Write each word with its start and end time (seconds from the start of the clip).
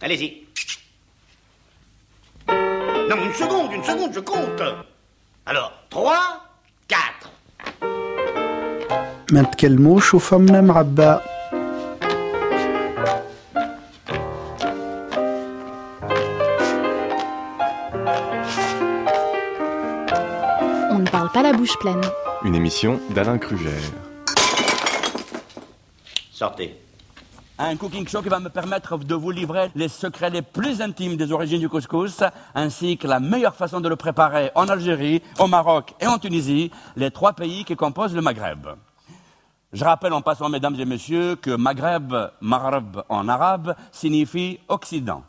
Allez-y. 0.00 0.46
Non, 3.10 3.16
une 3.24 3.34
seconde, 3.34 3.72
une 3.72 3.84
seconde, 3.84 4.12
je 4.12 4.20
compte. 4.20 4.62
Alors, 5.46 5.72
3, 5.90 6.16
4. 6.88 7.30
ما 9.32 9.42
نتكلموش 9.42 10.14
وفمنا 10.14 10.60
معبى 10.60 11.18
On 20.92 20.98
ne 21.00 21.10
parle 21.10 21.30
pas 21.32 21.42
la 21.42 21.52
bouche 21.52 21.76
pleine. 21.78 22.00
Une 22.44 22.54
émission 22.54 23.00
d'Alain 23.10 23.38
Kruger. 23.38 23.80
Sortez. 26.32 26.76
Un 27.63 27.77
cooking 27.77 28.07
show 28.07 28.23
qui 28.23 28.29
va 28.29 28.39
me 28.39 28.49
permettre 28.49 28.97
de 28.97 29.13
vous 29.13 29.29
livrer 29.29 29.69
les 29.75 29.87
secrets 29.87 30.31
les 30.31 30.41
plus 30.41 30.81
intimes 30.81 31.15
des 31.15 31.31
origines 31.31 31.59
du 31.59 31.69
couscous, 31.69 32.23
ainsi 32.55 32.97
que 32.97 33.05
la 33.05 33.19
meilleure 33.19 33.53
façon 33.53 33.79
de 33.79 33.87
le 33.87 33.95
préparer 33.95 34.49
en 34.55 34.67
Algérie, 34.67 35.21
au 35.37 35.45
Maroc 35.45 35.93
et 35.99 36.07
en 36.07 36.17
Tunisie, 36.17 36.71
les 36.95 37.11
trois 37.11 37.33
pays 37.33 37.63
qui 37.63 37.75
composent 37.75 38.15
le 38.15 38.21
Maghreb. 38.23 38.65
Je 39.73 39.85
rappelle 39.85 40.13
en 40.13 40.23
passant, 40.23 40.49
mesdames 40.49 40.75
et 40.79 40.85
messieurs, 40.85 41.35
que 41.35 41.51
Maghreb, 41.51 42.11
Maghreb 42.41 43.03
en 43.09 43.29
arabe, 43.29 43.75
signifie 43.91 44.59
Occident. 44.67 45.21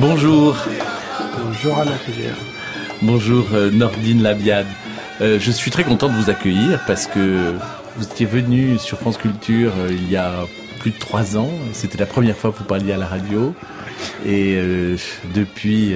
Bonjour, 0.00 0.56
Bonjour 1.44 1.78
à 1.78 1.84
la 1.84 1.90
rivière. 2.06 2.34
bonjour 3.02 3.46
euh, 3.52 3.70
Nordine 3.70 4.22
Labiade. 4.22 4.66
Euh, 5.20 5.38
je 5.38 5.50
suis 5.50 5.70
très 5.70 5.84
content 5.84 6.08
de 6.08 6.14
vous 6.14 6.30
accueillir 6.30 6.80
parce 6.86 7.06
que 7.06 7.54
vous 7.98 8.04
étiez 8.04 8.24
venu 8.24 8.78
sur 8.78 8.96
France 8.98 9.18
Culture 9.18 9.72
euh, 9.76 9.88
il 9.90 10.10
y 10.10 10.16
a 10.16 10.46
plus 10.78 10.92
de 10.92 10.98
trois 10.98 11.36
ans. 11.36 11.50
C'était 11.74 11.98
la 11.98 12.06
première 12.06 12.34
fois 12.34 12.50
que 12.50 12.56
vous 12.56 12.64
parliez 12.64 12.94
à 12.94 12.96
la 12.96 13.06
radio. 13.06 13.54
Et 14.24 14.54
euh, 14.56 14.96
depuis, 15.34 15.94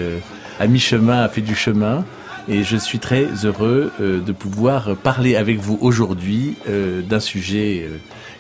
à 0.61 0.67
mi-chemin, 0.67 1.23
a 1.23 1.29
fait 1.31 1.41
du 1.41 1.55
chemin. 1.55 2.05
Et 2.47 2.63
je 2.63 2.77
suis 2.77 2.99
très 2.99 3.25
heureux 3.47 3.91
de 3.99 4.33
pouvoir 4.33 4.97
parler 4.97 5.35
avec 5.35 5.59
vous 5.59 5.79
aujourd'hui 5.81 6.57
d'un 6.67 7.21
sujet 7.21 7.89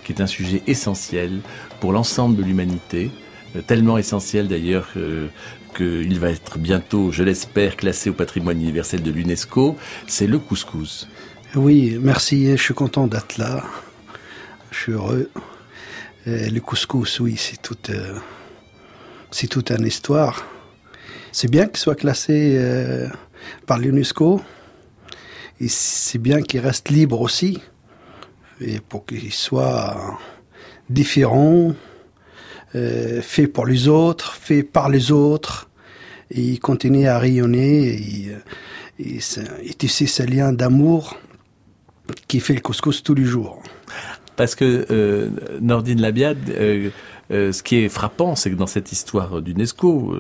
qui 0.05 0.13
est 0.13 0.21
un 0.21 0.27
sujet 0.27 0.63
essentiel 0.67 1.41
pour 1.81 1.95
l'ensemble 1.95 2.37
de 2.37 2.43
l'humanité, 2.43 3.11
tellement 3.63 3.99
essentiel 3.99 4.49
d'ailleurs 4.49 4.89
euh, 4.97 5.29
qu'il 5.77 6.19
va 6.19 6.31
être 6.31 6.59
bientôt, 6.59 7.11
je 7.11 7.23
l'espère, 7.23 7.77
classé 7.77 8.11
au 8.11 8.13
patrimoine 8.13 8.61
universel 8.61 9.03
de 9.03 9.11
l'UNESCO, 9.11 9.77
c'est 10.07 10.27
le 10.27 10.39
couscous. 10.39 11.09
Oui, 11.55 11.99
merci, 12.01 12.51
je 12.51 12.63
suis 12.63 12.75
content 12.75 13.07
d'être 13.07 13.39
là. 13.39 13.65
Je 14.71 14.79
suis 14.79 14.93
heureux. 14.93 15.31
Euh, 16.27 16.49
le 16.49 16.61
couscous, 16.61 17.21
oui, 17.21 17.37
c'est 17.37 17.61
toute, 17.61 17.91
euh, 17.91 18.19
c'est 19.31 19.47
toute 19.47 19.71
une 19.71 19.87
histoire. 19.87 20.47
C'est 21.33 21.51
bien 21.51 21.67
qu'il 21.67 21.77
soit 21.77 21.95
classé 21.95 22.57
euh, 22.59 23.09
par 23.67 23.79
l'UNESCO. 23.79 24.41
Et 25.61 25.69
c'est 25.69 26.19
bien 26.19 26.43
qu'il 26.43 26.61
reste 26.61 26.89
libre 26.89 27.21
aussi. 27.21 27.61
Et 28.61 28.81
pour 28.81 29.07
qu'il 29.07 29.33
soit 29.33 30.19
différent, 30.89 31.75
euh, 32.75 33.23
fait 33.23 33.47
pour 33.47 33.67
les 33.67 33.89
autres, 33.89 34.35
fait 34.35 34.63
par 34.63 34.89
les 34.89 35.13
autres. 35.13 35.69
Et 36.31 36.41
il 36.41 36.61
continue 36.61 37.07
à 37.07 37.19
rayonner 37.19 37.89
et, 37.89 38.31
euh, 38.31 38.39
et, 38.99 39.17
et 39.17 39.89
ce 39.89 40.23
lien 40.23 40.53
d'amour 40.53 41.17
qui 42.29 42.41
fait 42.41 42.55
le 42.55 42.61
couscous 42.61 43.03
tous 43.03 43.15
les 43.15 43.25
jours. 43.25 43.63
Parce 44.37 44.55
que 44.55 44.87
euh, 44.91 45.31
Nordine 45.61 46.01
Labiade, 46.01 46.39
ce 47.31 47.63
qui 47.63 47.77
est 47.77 47.89
frappant, 47.89 48.35
c'est 48.35 48.51
que 48.51 48.57
dans 48.57 48.67
cette 48.67 48.91
histoire 48.91 49.41
d'UNESCO, 49.41 50.15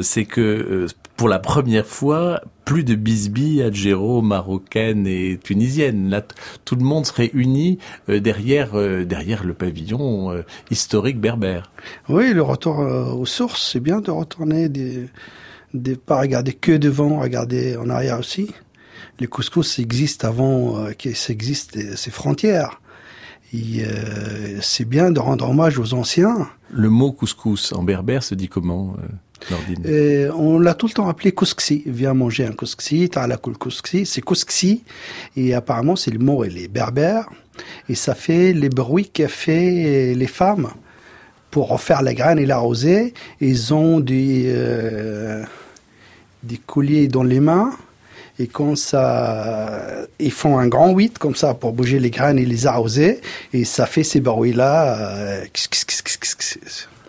c'est 0.00 0.24
que 0.24 0.88
pour 1.16 1.28
la 1.28 1.38
première 1.38 1.86
fois, 1.86 2.40
plus 2.64 2.84
de 2.84 2.94
bisbilles 2.94 3.62
algéro, 3.62 4.22
marocaines 4.22 5.06
et 5.06 5.38
tunisiennes. 5.42 6.10
Là, 6.10 6.22
tout 6.64 6.76
le 6.76 6.84
monde 6.84 7.06
serait 7.06 7.30
uni 7.34 7.78
euh, 8.08 8.20
derrière 8.20 8.70
euh, 8.74 9.04
derrière 9.04 9.44
le 9.44 9.54
pavillon 9.54 10.32
euh, 10.32 10.42
historique 10.70 11.20
berbère. 11.20 11.70
Oui, 12.08 12.32
le 12.32 12.42
retour 12.42 12.80
euh, 12.80 13.12
aux 13.12 13.26
sources, 13.26 13.70
c'est 13.72 13.80
bien 13.80 14.00
de 14.00 14.10
retourner, 14.10 14.68
des, 14.68 15.08
des, 15.72 15.96
pas 15.96 16.20
regarder 16.20 16.52
que 16.52 16.72
devant, 16.72 17.20
regarder 17.20 17.76
en 17.76 17.90
arrière 17.90 18.18
aussi. 18.18 18.50
Le 19.20 19.26
couscous 19.28 19.78
existe 19.78 20.24
avant 20.24 20.78
euh, 20.78 20.92
que 20.92 21.14
ça 21.14 21.32
existe 21.32 21.76
euh, 21.76 21.94
ces 21.96 22.10
frontières. 22.10 22.80
Euh, 23.54 24.58
c'est 24.60 24.84
bien 24.84 25.10
de 25.10 25.20
rendre 25.20 25.48
hommage 25.48 25.78
aux 25.78 25.94
anciens. 25.94 26.48
Le 26.70 26.90
mot 26.90 27.12
couscous 27.12 27.72
en 27.72 27.82
berbère 27.82 28.22
se 28.22 28.34
dit 28.34 28.48
comment, 28.48 28.96
euh, 28.98 29.88
Et 29.88 30.28
on 30.30 30.58
l'a 30.58 30.74
tout 30.74 30.86
le 30.86 30.92
temps 30.92 31.08
appelé 31.08 31.32
cousksi. 31.32 31.82
Viens 31.86 32.14
manger 32.14 32.46
un 32.46 32.52
cousksi, 32.52 33.08
ta'ala 33.10 33.36
kul 33.36 33.56
cousksi. 33.56 34.06
C'est 34.06 34.22
cousksi. 34.22 34.82
Et 35.36 35.54
apparemment, 35.54 35.96
c'est 35.96 36.10
le 36.10 36.18
mot, 36.18 36.44
il 36.44 36.58
est 36.58 36.68
berbère. 36.68 37.28
Et 37.88 37.94
ça 37.94 38.14
fait 38.14 38.52
les 38.52 38.68
bruits 38.68 39.08
qu'a 39.08 39.28
fait 39.28 40.14
les 40.14 40.26
femmes 40.26 40.70
pour 41.54 41.68
refaire 41.68 42.02
la 42.02 42.14
graine 42.14 42.40
et 42.40 42.46
l'arroser. 42.46 43.14
Ils 43.40 43.72
ont 43.72 44.00
des, 44.00 44.46
euh, 44.46 45.44
des 46.42 46.58
colliers 46.58 47.06
dans 47.06 47.22
les 47.22 47.38
mains. 47.38 47.70
Et 48.38 48.46
quand 48.46 48.76
ça, 48.76 50.06
ils 50.18 50.32
font 50.32 50.58
un 50.58 50.66
grand 50.66 50.92
huit 50.92 51.18
comme 51.18 51.36
ça 51.36 51.54
pour 51.54 51.72
bouger 51.72 52.00
les 52.00 52.10
graines 52.10 52.38
et 52.38 52.44
les 52.44 52.66
arroser. 52.66 53.20
Et 53.52 53.64
ça 53.64 53.86
fait 53.86 54.02
ces 54.02 54.20
bruits-là 54.20 54.98
euh, 54.98 55.44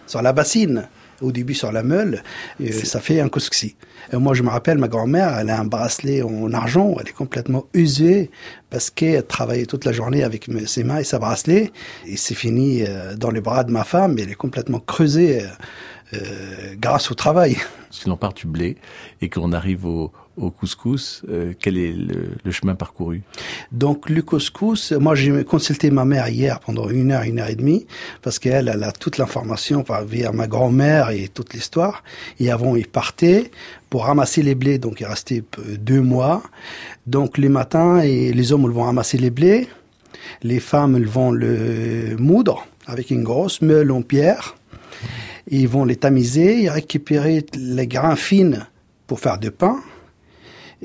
sur 0.08 0.22
la 0.22 0.34
bassine. 0.34 0.88
Au 1.22 1.32
début 1.32 1.54
sur 1.54 1.72
la 1.72 1.82
meule, 1.82 2.24
et 2.60 2.74
ça 2.74 3.00
fait 3.00 3.22
un 3.22 3.30
couscous. 3.30 3.74
Et 4.12 4.18
moi, 4.18 4.34
je 4.34 4.44
me 4.44 4.50
rappelle, 4.50 4.78
ma 4.78 4.90
grand-mère, 4.90 5.38
elle 5.40 5.50
a 5.50 5.58
un 5.58 5.64
bracelet 5.64 6.22
en 6.22 6.52
argent, 6.52 6.94
elle 7.00 7.08
est 7.08 7.14
complètement 7.14 7.68
usée 7.74 8.30
parce 8.70 8.90
qu'elle 8.90 9.26
travaillait 9.26 9.66
toute 9.66 9.86
la 9.86 9.94
journée 9.94 10.24
avec 10.24 10.50
ses 10.68 10.84
mains 10.84 10.98
et 10.98 11.06
sa 11.06 11.18
bracelet. 11.18 11.72
Et 12.06 12.18
c'est 12.18 12.36
fini 12.36 12.84
euh, 12.84 13.16
dans 13.16 13.32
les 13.32 13.40
bras 13.40 13.64
de 13.64 13.72
ma 13.72 13.86
femme, 13.86 14.18
elle 14.20 14.30
est 14.30 14.36
complètement 14.36 14.82
creusée 14.82 15.46
euh, 16.14 16.76
grâce 16.78 17.10
au 17.12 17.16
travail. 17.16 17.56
Si 17.90 18.10
l'on 18.10 18.18
part 18.18 18.34
du 18.34 18.46
blé 18.46 18.76
et 19.22 19.30
qu'on 19.30 19.54
arrive 19.54 19.86
au, 19.86 20.12
au 20.38 20.52
couscous, 20.52 21.24
euh, 21.30 21.54
quel 21.60 21.78
est 21.78 21.94
le, 21.94 22.52
chemin 22.52 22.76
parcouru? 22.76 23.22
Donc 23.72 24.10
le 24.10 24.22
couscous, 24.22 24.92
moi 24.92 25.16
j'ai 25.16 25.44
consulté 25.44 25.92
ma 25.92 26.06
mère 26.06 26.28
hier 26.28 26.60
pendant 26.60 26.90
une 26.90 27.12
heure, 27.12 27.24
une 27.24 27.40
heure 27.40 27.50
et 27.50 27.56
demie, 27.56 27.86
parce 28.22 28.40
qu'elle 28.40 28.68
elle 28.68 28.84
a 28.84 28.92
toute 28.92 29.18
l'information 29.18 29.84
par 29.84 30.04
via 30.06 30.32
ma 30.32 30.48
grand-mère 30.48 31.10
et 31.10 31.28
toute 31.28 31.54
l'histoire. 31.54 32.04
Et 32.40 32.52
avant 32.52 32.76
il 32.76 32.88
partait 32.88 33.52
pour 33.90 34.06
ramasser 34.06 34.42
les 34.42 34.56
blés, 34.56 34.78
donc 34.78 35.00
il 35.00 35.06
restait 35.06 35.42
peu- 35.42 35.78
deux 35.78 36.02
mois. 36.02 36.44
Donc 37.08 37.38
les 37.38 37.50
matins, 37.50 38.00
et 38.00 38.34
les 38.34 38.52
hommes 38.52 38.64
ils 38.64 38.72
vont 38.72 38.84
ramasser 38.84 39.18
les 39.18 39.30
blés, 39.30 39.68
les 40.44 40.60
femmes 40.60 41.02
vont 41.04 41.32
le 41.32 42.16
moudre 42.18 42.68
avec 42.88 43.10
une 43.12 43.24
grosse 43.24 43.62
meule 43.62 43.92
en 43.92 44.02
pierre. 44.02 44.56
Ils 45.48 45.68
vont 45.68 45.86
les 45.86 45.96
tamiser 45.96 46.64
et 46.64 46.70
récupérer 46.70 47.46
les 47.56 47.88
grains 47.88 48.16
fines 48.16 48.66
pour 49.08 49.20
faire 49.20 49.38
du 49.38 49.52
pain. 49.52 49.78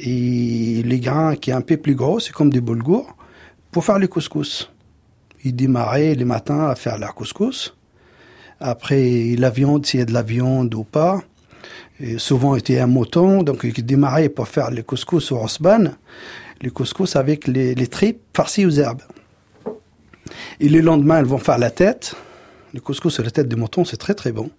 Et 0.03 0.83
les 0.83 0.99
grains 0.99 1.37
qui 1.37 1.50
est 1.50 1.55
un 1.55 1.61
peu 1.61 1.77
plus 1.77 1.94
gros, 1.94 2.21
c'est 2.21 2.33
comme 2.33 2.50
des 2.50 2.62
boulgours, 2.62 3.15
pour 3.71 3.84
faire 3.84 3.99
le 3.99 4.09
couscous. 4.09 4.72
Ils 5.44 5.55
démarraient 5.55 6.15
les 6.15 6.25
matins 6.25 6.69
à 6.69 6.75
faire 6.75 6.99
leur 6.99 7.15
couscous. 7.15 7.77
Après, 8.61 9.34
la 9.38 9.50
viande, 9.50 9.84
s'il 9.84 10.00
y 10.00 10.03
a 10.03 10.06
de 10.06 10.12
la 10.12 10.23
viande 10.23 10.75
ou 10.75 10.85
pas. 10.85 11.23
Et 11.99 12.19
souvent, 12.19 12.55
c'était 12.55 12.79
un 12.79 12.87
mouton, 12.87 13.43
donc 13.43 13.61
ils 13.64 13.85
démarraient 13.85 14.31
pour 14.31 14.49
faire 14.49 14.70
le 14.70 14.82
couscous 14.82 15.32
au 15.32 15.38
rosban. 15.38 15.93
Le 16.62 16.70
couscous 16.70 17.17
avec 17.17 17.46
les, 17.46 17.75
les 17.75 17.87
tripes 17.87 18.23
farcies 18.35 18.64
aux 18.64 18.70
herbes. 18.70 19.03
Et 20.61 20.70
le 20.70 20.81
lendemain, 20.81 21.20
ils 21.20 21.26
vont 21.26 21.38
faire 21.38 21.58
la 21.58 21.70
tête. 21.70 22.14
Le 22.73 22.81
couscous 22.81 23.12
sur 23.12 23.23
la 23.23 23.31
tête 23.31 23.49
de 23.49 23.56
mouton, 23.56 23.85
c'est 23.85 23.99
très 23.99 24.14
très 24.14 24.32
bon. 24.32 24.50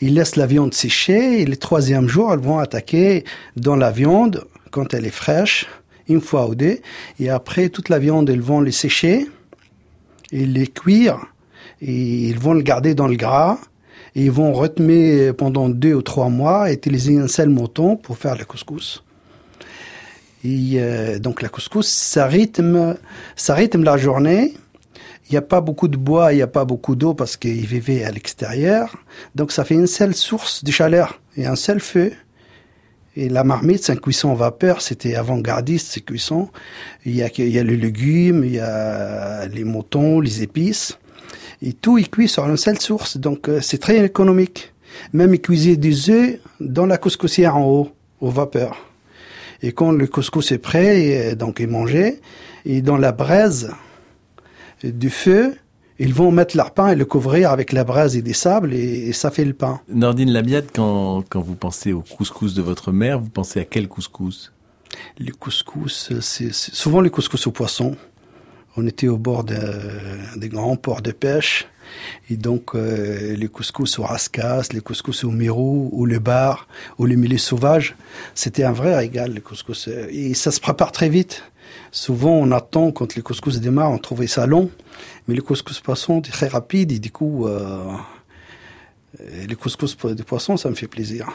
Ils 0.00 0.14
laissent 0.14 0.36
la 0.36 0.46
viande 0.46 0.72
sécher 0.72 1.42
et 1.42 1.44
le 1.44 1.56
troisième 1.56 2.08
jour, 2.08 2.32
elles 2.32 2.40
vont 2.40 2.58
attaquer 2.58 3.24
dans 3.56 3.76
la 3.76 3.90
viande 3.90 4.46
quand 4.72 4.94
elle 4.94 5.06
est 5.06 5.10
fraîche, 5.10 5.68
une 6.08 6.20
fois 6.20 6.48
ou 6.48 6.56
deux. 6.56 6.78
Et 7.20 7.30
après, 7.30 7.68
toute 7.68 7.88
la 7.88 8.00
viande, 8.00 8.28
ils 8.28 8.40
vont 8.40 8.60
les 8.60 8.72
sécher 8.72 9.28
et 10.32 10.44
les 10.44 10.66
cuire. 10.66 11.18
Et 11.80 12.28
ils 12.30 12.38
vont 12.38 12.54
le 12.54 12.62
garder 12.62 12.94
dans 12.96 13.06
le 13.06 13.16
gras. 13.16 13.58
Et 14.16 14.24
ils 14.24 14.30
vont 14.30 14.52
retenir 14.52 15.34
pendant 15.36 15.68
deux 15.68 15.94
ou 15.94 16.02
trois 16.02 16.28
mois 16.28 16.70
utiliser 16.72 17.18
un 17.18 17.28
seul 17.28 17.48
mouton 17.48 17.96
pour 17.96 18.18
faire 18.18 18.36
le 18.36 18.44
couscous. 18.44 19.04
Et 20.44 20.74
euh, 20.76 21.18
donc 21.18 21.40
la 21.40 21.48
couscous, 21.48 21.86
ça 21.86 22.26
rythme, 22.26 22.96
ça 23.36 23.54
rythme 23.54 23.84
la 23.84 23.96
journée. 23.96 24.54
Il 25.28 25.32
n'y 25.32 25.38
a 25.38 25.42
pas 25.42 25.60
beaucoup 25.60 25.88
de 25.88 25.96
bois, 25.96 26.32
il 26.32 26.36
n'y 26.36 26.42
a 26.42 26.48
pas 26.48 26.64
beaucoup 26.64 26.94
d'eau 26.94 27.14
parce 27.14 27.36
qu'ils 27.36 27.64
vivaient 27.64 28.04
à 28.04 28.10
l'extérieur. 28.10 28.96
Donc 29.34 29.52
ça 29.52 29.64
fait 29.64 29.74
une 29.74 29.86
seule 29.86 30.14
source 30.14 30.64
de 30.64 30.70
chaleur 30.70 31.20
et 31.36 31.46
un 31.46 31.56
seul 31.56 31.80
feu. 31.80 32.12
Et 33.14 33.28
la 33.28 33.44
marmite, 33.44 33.84
c'est 33.84 33.92
un 33.92 33.96
cuisson 33.96 34.32
vapeur, 34.34 34.80
c'était 34.80 35.16
avant-gardiste 35.16 35.88
ces 35.88 36.00
cuissons. 36.00 36.48
Il 37.04 37.14
y, 37.14 37.22
a, 37.22 37.28
il 37.36 37.48
y 37.48 37.58
a 37.58 37.62
les 37.62 37.76
légumes, 37.76 38.42
il 38.44 38.54
y 38.54 38.58
a 38.58 39.46
les 39.48 39.64
moutons, 39.64 40.20
les 40.20 40.42
épices. 40.42 40.98
Et 41.60 41.74
tout 41.74 41.98
est 41.98 42.10
cuit 42.10 42.28
sur 42.28 42.48
une 42.48 42.56
seule 42.56 42.80
source, 42.80 43.18
donc 43.18 43.48
euh, 43.48 43.60
c'est 43.60 43.78
très 43.78 44.02
économique. 44.04 44.72
Même 45.12 45.38
cuisaient 45.38 45.76
des 45.76 46.10
œufs 46.10 46.38
dans 46.60 46.86
la 46.86 46.96
couscoussière 46.96 47.56
en 47.56 47.66
haut, 47.66 47.92
au 48.20 48.30
vapeur. 48.30 48.76
Et 49.62 49.72
quand 49.72 49.92
le 49.92 50.06
couscous 50.06 50.50
est 50.50 50.58
prêt, 50.58 51.36
donc 51.36 51.60
est 51.60 51.66
mangé, 51.66 52.20
et 52.64 52.82
dans 52.82 52.96
la 52.96 53.12
braise 53.12 53.70
du 54.82 55.08
feu, 55.10 55.56
ils 55.98 56.14
vont 56.14 56.30
mettre 56.30 56.56
leur 56.56 56.72
pain 56.72 56.88
et 56.88 56.96
le 56.96 57.04
couvrir 57.04 57.50
avec 57.50 57.72
la 57.72 57.84
braise 57.84 58.16
et 58.16 58.22
des 58.22 58.32
sables 58.32 58.72
et, 58.74 59.12
ça 59.12 59.30
fait 59.30 59.44
le 59.44 59.52
pain. 59.52 59.80
Nordine 59.88 60.30
Labiade, 60.30 60.66
quand, 60.74 61.24
quand 61.28 61.40
vous 61.40 61.54
pensez 61.54 61.92
au 61.92 62.02
couscous 62.02 62.54
de 62.54 62.62
votre 62.62 62.92
mère, 62.92 63.18
vous 63.18 63.28
pensez 63.28 63.60
à 63.60 63.64
quel 63.64 63.88
couscous? 63.88 64.52
Le 65.18 65.32
couscous, 65.32 66.12
c'est 66.20 66.52
souvent 66.52 67.00
le 67.00 67.10
couscous 67.10 67.46
au 67.46 67.50
poisson. 67.50 67.96
On 68.76 68.86
était 68.86 69.08
au 69.08 69.18
bord 69.18 69.44
des 69.44 70.48
grands 70.48 70.76
ports 70.76 71.02
de 71.02 71.12
pêche. 71.12 71.66
Et 72.30 72.36
donc, 72.36 72.74
euh, 72.74 73.36
les 73.36 73.48
couscous 73.48 73.98
au 73.98 74.02
rascasse, 74.02 74.72
les 74.72 74.80
couscous 74.80 75.24
au 75.24 75.30
mirou, 75.30 75.90
ou 75.92 76.06
le 76.06 76.18
bar, 76.18 76.66
ou 76.98 77.04
le 77.04 77.16
millet 77.16 77.36
sauvage, 77.36 77.96
c'était 78.34 78.64
un 78.64 78.72
vrai 78.72 78.96
régal, 78.96 79.34
le 79.34 79.40
couscous. 79.40 79.88
Et 79.88 80.32
ça 80.32 80.50
se 80.52 80.60
prépare 80.60 80.92
très 80.92 81.10
vite. 81.10 81.44
Souvent, 81.92 82.32
on 82.32 82.50
attend 82.52 82.90
quand 82.90 83.14
les 83.14 83.22
couscous 83.22 83.60
démarrent, 83.60 83.92
on 83.92 83.98
trouvait 83.98 84.26
ça 84.26 84.46
long. 84.46 84.70
Mais 85.28 85.34
le 85.34 85.42
couscous 85.42 85.80
poisson 85.80 86.20
est 86.22 86.30
très 86.30 86.48
rapide 86.48 86.90
et 86.90 86.98
du 86.98 87.10
coup, 87.10 87.46
euh, 87.46 87.92
les 89.46 89.54
couscous 89.54 89.96
de 89.96 90.22
poisson, 90.22 90.56
ça 90.56 90.70
me 90.70 90.74
fait 90.74 90.88
plaisir. 90.88 91.28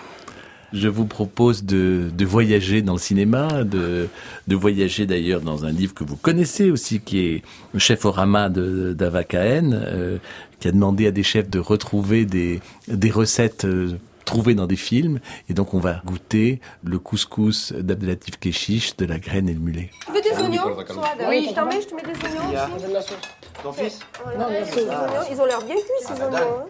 Je 0.74 0.89
vous 0.89 1.06
propose 1.06 1.63
de, 1.63 2.09
de 2.13 2.25
voyager 2.25 2.81
dans 2.81 2.94
le 2.94 3.00
cinéma, 3.00 3.63
de, 3.63 4.09
voyager 4.50 5.06
d'ailleurs 5.06 5.42
dans 5.42 5.63
un 5.63 5.71
livre 5.71 5.94
que 5.94 6.04
vous 6.04 6.18
connaissez 6.18 6.71
aussi, 6.71 7.00
qui 7.00 7.19
est 7.19 7.44
le 7.74 7.80
chef 7.80 8.04
au 8.04 8.12
Rama 8.12 8.50
d'Ava 8.50 9.21
euh, 9.33 10.18
qui 10.59 10.68
a 10.68 10.71
demandé 10.71 11.07
à 11.07 11.12
des 11.12 11.24
chefs 11.24 11.50
de 11.50 11.59
retrouver 11.59 12.25
des, 12.25 12.59
des 12.89 13.12
recettes 13.12 13.63
euh, 13.63 13.94
trouvées 14.27 14.53
dans 14.53 14.68
des 14.68 14.75
films. 14.75 15.19
Et 15.50 15.53
donc 15.53 15.74
on 15.74 15.79
va 15.79 16.01
goûter 16.06 16.62
le 16.83 17.00
couscous 17.00 17.74
d'Abdelatif 17.74 18.38
Keshish, 18.38 18.95
de 18.97 19.06
la 19.06 19.18
graine 19.18 19.50
et 19.50 19.53
le 19.53 19.59
mulet. 19.59 19.89
Tu 20.06 20.12
veux 20.12 20.21
des 20.21 20.31
oignons 20.31 20.77
Oui, 21.27 21.47
je 21.50 21.56
t'en 21.56 21.65
mets, 21.65 21.81
je 21.81 21.88
te 21.88 21.95
mets 21.95 22.03
des 22.03 22.09
oignons 22.09 22.97
aussi. 23.00 23.13
Ton 23.63 23.74
fils 23.74 24.00
Ils 25.31 25.41
ont 25.41 25.45
l'air 25.45 25.62
bien 25.63 25.75
cuits 25.75 26.06
ces 26.06 26.21
oignons. 26.21 26.38
Hein. 26.38 26.65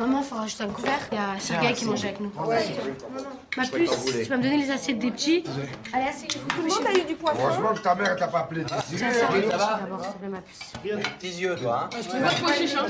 Maman, 0.00 0.20
il 0.20 0.24
faut 0.24 0.36
rajouter 0.36 0.62
un 0.62 0.68
couvert. 0.68 1.00
Il 1.10 1.16
y 1.16 1.18
a 1.18 1.40
Sergei 1.40 1.72
qui 1.72 1.84
mange 1.84 2.04
avec 2.04 2.20
nous. 2.20 2.30
Ouais. 2.46 2.64
Ma 3.56 3.66
puce, 3.66 4.04
tu 4.04 4.24
vas 4.28 4.36
me 4.36 4.42
donner 4.44 4.58
les 4.58 4.70
assiettes 4.70 5.00
des 5.00 5.10
petits. 5.10 5.42
Allez, 5.92 6.06
asseyez 6.06 6.28
Comment 6.54 6.74
t'as 6.84 6.96
eu 6.96 7.04
du 7.04 7.16
poisson 7.16 7.38
Franchement, 7.38 7.74
que 7.74 7.80
ta 7.80 7.94
mère 7.96 8.14
t'a 8.14 8.28
pas 8.28 8.38
appelé. 8.40 8.64
J'ai 8.94 9.04
un 9.04 9.12
sergei 9.12 9.48
d'abord, 9.48 10.04
s'il 10.04 10.12
te 10.12 10.18
plaît, 10.18 10.28
ma 10.28 10.40
puce. 10.40 10.72
Petits 11.18 11.40
yeux, 11.40 11.56
toi. 11.56 11.88
Hein. 11.92 11.96
Je 12.00 12.16
veux 12.16 12.46
pas 12.46 12.52
chiche, 12.52 12.74
hein 12.76 12.86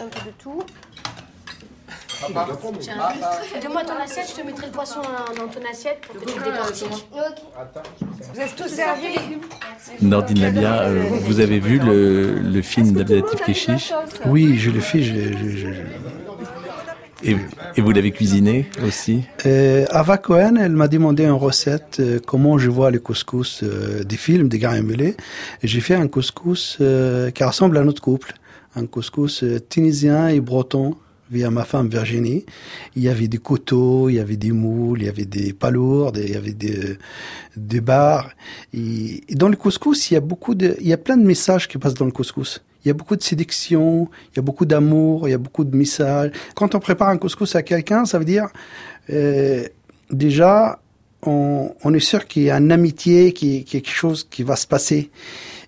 Un 0.00 0.06
peu 0.06 0.26
de 0.26 0.30
tout. 0.38 0.62
Donne-moi 2.30 3.84
ton 3.84 4.02
assiette, 4.02 4.26
je 4.30 4.40
te 4.40 4.46
mettrai 4.46 4.66
le 4.66 4.72
poisson 4.72 5.00
dans 5.36 5.48
ton 5.48 5.60
assiette 5.70 6.00
pour 6.00 6.20
que 6.20 6.30
tu 6.30 6.38
le 6.38 6.44
décortiques. 6.44 7.06
Vous 8.34 8.40
êtes 8.40 8.56
tous 8.56 8.68
servis 8.68 9.18
Nordine 10.00 10.40
Labia, 10.40 10.82
euh, 10.82 11.02
vous 11.22 11.40
avez 11.40 11.58
vu 11.58 11.78
le, 11.78 12.38
le 12.38 12.62
film 12.62 12.92
d'Abdelatif 12.92 13.42
Keshish 13.42 13.92
Oui, 14.26 14.58
je 14.58 14.70
l'ai 14.70 14.80
fait. 14.80 15.02
Je, 15.02 15.12
et, 17.24 17.36
et, 17.76 17.80
vous 17.80 17.92
l'avez 17.92 18.10
cuisiné 18.10 18.66
aussi? 18.84 19.22
Euh, 19.46 19.84
Ava 19.90 20.18
Cohen, 20.18 20.56
elle 20.56 20.72
m'a 20.72 20.88
demandé 20.88 21.24
une 21.24 21.30
recette, 21.30 21.98
euh, 22.00 22.18
comment 22.24 22.58
je 22.58 22.68
vois 22.68 22.90
les 22.90 22.98
couscous 22.98 23.62
euh, 23.62 24.02
des 24.02 24.16
films, 24.16 24.48
des 24.48 24.58
gars 24.58 24.76
émulés. 24.76 25.16
Et 25.62 25.68
j'ai 25.68 25.80
fait 25.80 25.94
un 25.94 26.08
couscous 26.08 26.78
euh, 26.80 27.30
qui 27.30 27.44
ressemble 27.44 27.78
à 27.78 27.84
notre 27.84 28.02
couple. 28.02 28.34
Un 28.74 28.86
couscous 28.86 29.44
tunisien 29.68 30.28
et 30.28 30.40
breton 30.40 30.96
via 31.32 31.50
ma 31.50 31.64
femme 31.64 31.88
Virginie. 31.88 32.44
Il 32.94 33.02
y 33.02 33.08
avait 33.08 33.28
des 33.28 33.38
couteaux, 33.38 34.08
il 34.08 34.16
y 34.16 34.20
avait 34.20 34.36
des 34.36 34.52
moules, 34.52 35.00
il 35.00 35.06
y 35.06 35.08
avait 35.08 35.24
des 35.24 35.52
palourdes, 35.52 36.20
il 36.22 36.30
y 36.30 36.36
avait 36.36 36.52
des, 36.52 36.98
des 37.56 37.80
bars. 37.80 38.30
Dans 38.72 39.48
le 39.48 39.56
couscous, 39.56 40.10
il 40.10 40.14
y 40.14 40.16
a 40.16 40.20
beaucoup 40.20 40.54
de, 40.54 40.76
il 40.80 40.86
y 40.86 40.92
a 40.92 40.98
plein 40.98 41.16
de 41.16 41.24
messages 41.24 41.66
qui 41.66 41.78
passent 41.78 41.94
dans 41.94 42.04
le 42.04 42.12
couscous. 42.12 42.62
Il 42.84 42.88
y 42.88 42.90
a 42.90 42.94
beaucoup 42.94 43.16
de 43.16 43.22
séduction, 43.22 44.08
il 44.32 44.36
y 44.36 44.38
a 44.40 44.42
beaucoup 44.42 44.66
d'amour, 44.66 45.28
il 45.28 45.30
y 45.30 45.34
a 45.34 45.38
beaucoup 45.38 45.64
de 45.64 45.76
messages. 45.76 46.32
Quand 46.54 46.74
on 46.74 46.80
prépare 46.80 47.08
un 47.08 47.16
couscous 47.16 47.54
à 47.54 47.62
quelqu'un, 47.62 48.04
ça 48.04 48.18
veut 48.18 48.24
dire 48.24 48.48
euh, 49.10 49.64
déjà 50.10 50.80
on, 51.24 51.74
on, 51.84 51.94
est 51.94 52.00
sûr 52.00 52.26
qu'il 52.26 52.42
y 52.42 52.50
a 52.50 52.56
une 52.56 52.72
amitié, 52.72 53.32
qu'il 53.32 53.54
y 53.54 53.60
a 53.60 53.62
quelque 53.62 53.90
chose 53.90 54.26
qui 54.28 54.42
va 54.42 54.56
se 54.56 54.66
passer. 54.66 55.10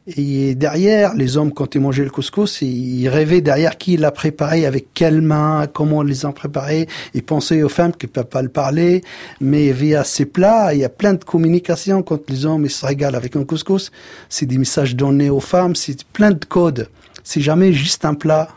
Et 0.07 0.55
derrière, 0.55 1.15
les 1.15 1.39
hommes, 1.39 1.53
quand 1.53 1.75
ils 1.75 1.81
mangeaient 1.81 2.05
le 2.05 2.11
couscous, 2.11 2.61
ils 2.61 3.09
rêvaient 3.09 3.41
derrière 3.41 3.79
qui 3.79 3.97
l'a 3.97 4.11
préparé, 4.11 4.67
avec 4.67 4.89
quelles 4.93 5.23
mains, 5.23 5.67
comment 5.67 6.03
ils 6.03 6.09
les 6.09 6.27
ont 6.27 6.33
préparés. 6.33 6.89
Ils 7.15 7.23
pensaient 7.23 7.63
aux 7.63 7.71
femmes 7.71 7.93
qui 7.93 8.05
ne 8.05 8.11
peuvent 8.11 8.27
pas 8.27 8.43
le 8.43 8.51
parler. 8.51 9.01
Mais 9.41 9.73
via 9.73 10.05
ces 10.05 10.27
plats, 10.27 10.75
il 10.75 10.81
y 10.81 10.85
a 10.85 10.91
plein 10.91 11.15
de 11.15 11.25
communications. 11.25 12.03
Quand 12.03 12.29
les 12.29 12.45
hommes 12.45 12.67
ils 12.67 12.71
se 12.71 12.85
régalent 12.85 13.17
avec 13.17 13.35
un 13.35 13.45
couscous, 13.45 13.91
c'est 14.29 14.45
des 14.45 14.59
messages 14.59 14.95
donnés 14.95 15.31
aux 15.31 15.41
femmes, 15.41 15.75
c'est 15.75 16.05
plein 16.05 16.33
de 16.33 16.45
codes. 16.45 16.91
C'est 17.23 17.41
jamais 17.41 17.73
juste 17.73 18.05
un 18.05 18.15
plat. 18.15 18.49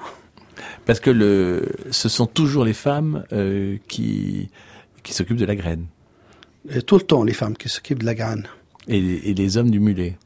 Parce 0.86 1.00
que 1.00 1.12
le, 1.12 1.70
ce 1.92 2.10
sont 2.10 2.26
toujours 2.26 2.66
les 2.66 2.74
femmes 2.74 3.24
euh, 3.32 3.78
qui, 3.88 4.50
qui 5.02 5.14
s'occupent 5.14 5.38
de 5.38 5.46
la 5.46 5.56
graine. 5.56 5.86
Et 6.70 6.82
tout 6.82 6.96
le 6.96 7.04
temps, 7.04 7.24
les 7.24 7.34
femmes 7.34 7.56
qui 7.56 7.70
s'occupent 7.70 8.02
de 8.02 8.06
la 8.06 8.16
graine. 8.16 8.44
Et, 8.90 9.30
et 9.30 9.34
les 9.34 9.56
hommes 9.56 9.72
du 9.72 9.80
mulet. 9.80 10.18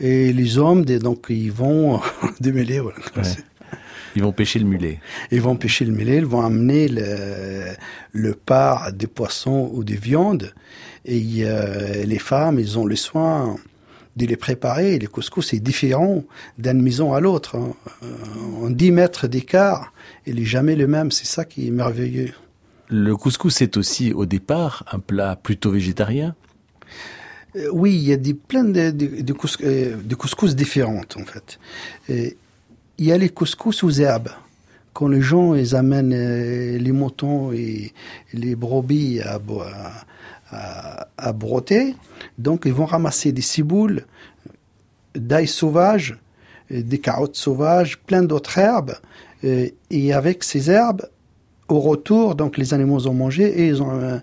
Et 0.00 0.32
les 0.32 0.58
hommes, 0.58 0.84
donc, 0.84 1.26
ils 1.28 1.52
vont 1.52 2.00
démêler. 2.40 2.80
Voilà. 2.80 3.28
Ils 4.16 4.22
vont 4.22 4.32
pêcher 4.32 4.58
le 4.58 4.66
mulet. 4.66 5.00
Ils 5.32 5.40
vont 5.40 5.56
pêcher 5.56 5.84
le 5.84 5.92
mulet, 5.92 6.18
ils 6.18 6.26
vont 6.26 6.42
amener 6.42 6.88
le, 6.88 7.74
le 8.12 8.34
part 8.34 8.92
des 8.92 9.08
poissons 9.08 9.70
ou 9.72 9.82
des 9.82 9.96
viandes. 9.96 10.54
Et 11.04 11.40
euh, 11.40 12.04
les 12.04 12.18
femmes, 12.18 12.60
ils 12.60 12.78
ont 12.78 12.86
le 12.86 12.96
soin 12.96 13.56
de 14.16 14.26
les 14.26 14.36
préparer. 14.36 14.98
Les 14.98 15.06
couscous, 15.06 15.48
c'est 15.48 15.58
différent 15.58 16.22
d'une 16.58 16.80
maison 16.80 17.12
à 17.12 17.20
l'autre. 17.20 17.56
Hein. 17.56 17.74
En 18.62 18.70
10 18.70 18.92
mètres 18.92 19.26
d'écart, 19.26 19.92
il 20.26 20.36
n'est 20.36 20.44
jamais 20.44 20.76
le 20.76 20.86
même. 20.86 21.10
C'est 21.10 21.26
ça 21.26 21.44
qui 21.44 21.66
est 21.66 21.72
merveilleux. 21.72 22.32
Le 22.88 23.16
couscous, 23.16 23.54
c'est 23.54 23.76
aussi, 23.76 24.12
au 24.12 24.26
départ, 24.26 24.84
un 24.92 25.00
plat 25.00 25.36
plutôt 25.36 25.70
végétarien 25.70 26.36
euh, 27.56 27.68
oui, 27.72 27.94
il 27.94 28.02
y 28.02 28.12
a 28.12 28.16
des, 28.16 28.34
plein 28.34 28.64
de, 28.64 28.92
euh, 29.62 29.96
couscous 30.16 30.56
différentes, 30.56 31.16
en 31.16 31.24
fait. 31.24 31.58
Et 32.08 32.36
il 32.98 33.06
y 33.06 33.12
a 33.12 33.18
les 33.18 33.28
couscous 33.28 33.82
aux 33.84 33.90
herbes. 33.90 34.30
Quand 34.92 35.08
les 35.08 35.22
gens 35.22 35.54
ils 35.54 35.74
amènent 35.74 36.12
euh, 36.14 36.78
les 36.78 36.92
moutons 36.92 37.52
et 37.52 37.92
les 38.32 38.54
brebis 38.54 39.20
à, 39.20 39.40
à, 40.50 41.08
à 41.16 41.32
broter, 41.32 41.96
donc 42.38 42.62
ils 42.64 42.72
vont 42.72 42.86
ramasser 42.86 43.32
des 43.32 43.42
ciboules, 43.42 44.04
d'ail 45.16 45.48
sauvage, 45.48 46.16
des 46.70 46.98
carottes 46.98 47.36
sauvages, 47.36 47.98
plein 47.98 48.22
d'autres 48.22 48.58
herbes. 48.58 48.94
Et 49.42 50.12
avec 50.14 50.42
ces 50.42 50.70
herbes, 50.70 51.06
au 51.68 51.80
retour, 51.80 52.34
donc 52.34 52.58
les 52.58 52.74
animaux 52.74 53.06
ont 53.06 53.14
mangé 53.14 53.44
et 53.44 53.68
ils 53.68 53.82
ont 53.82 53.98
euh, 53.98 54.18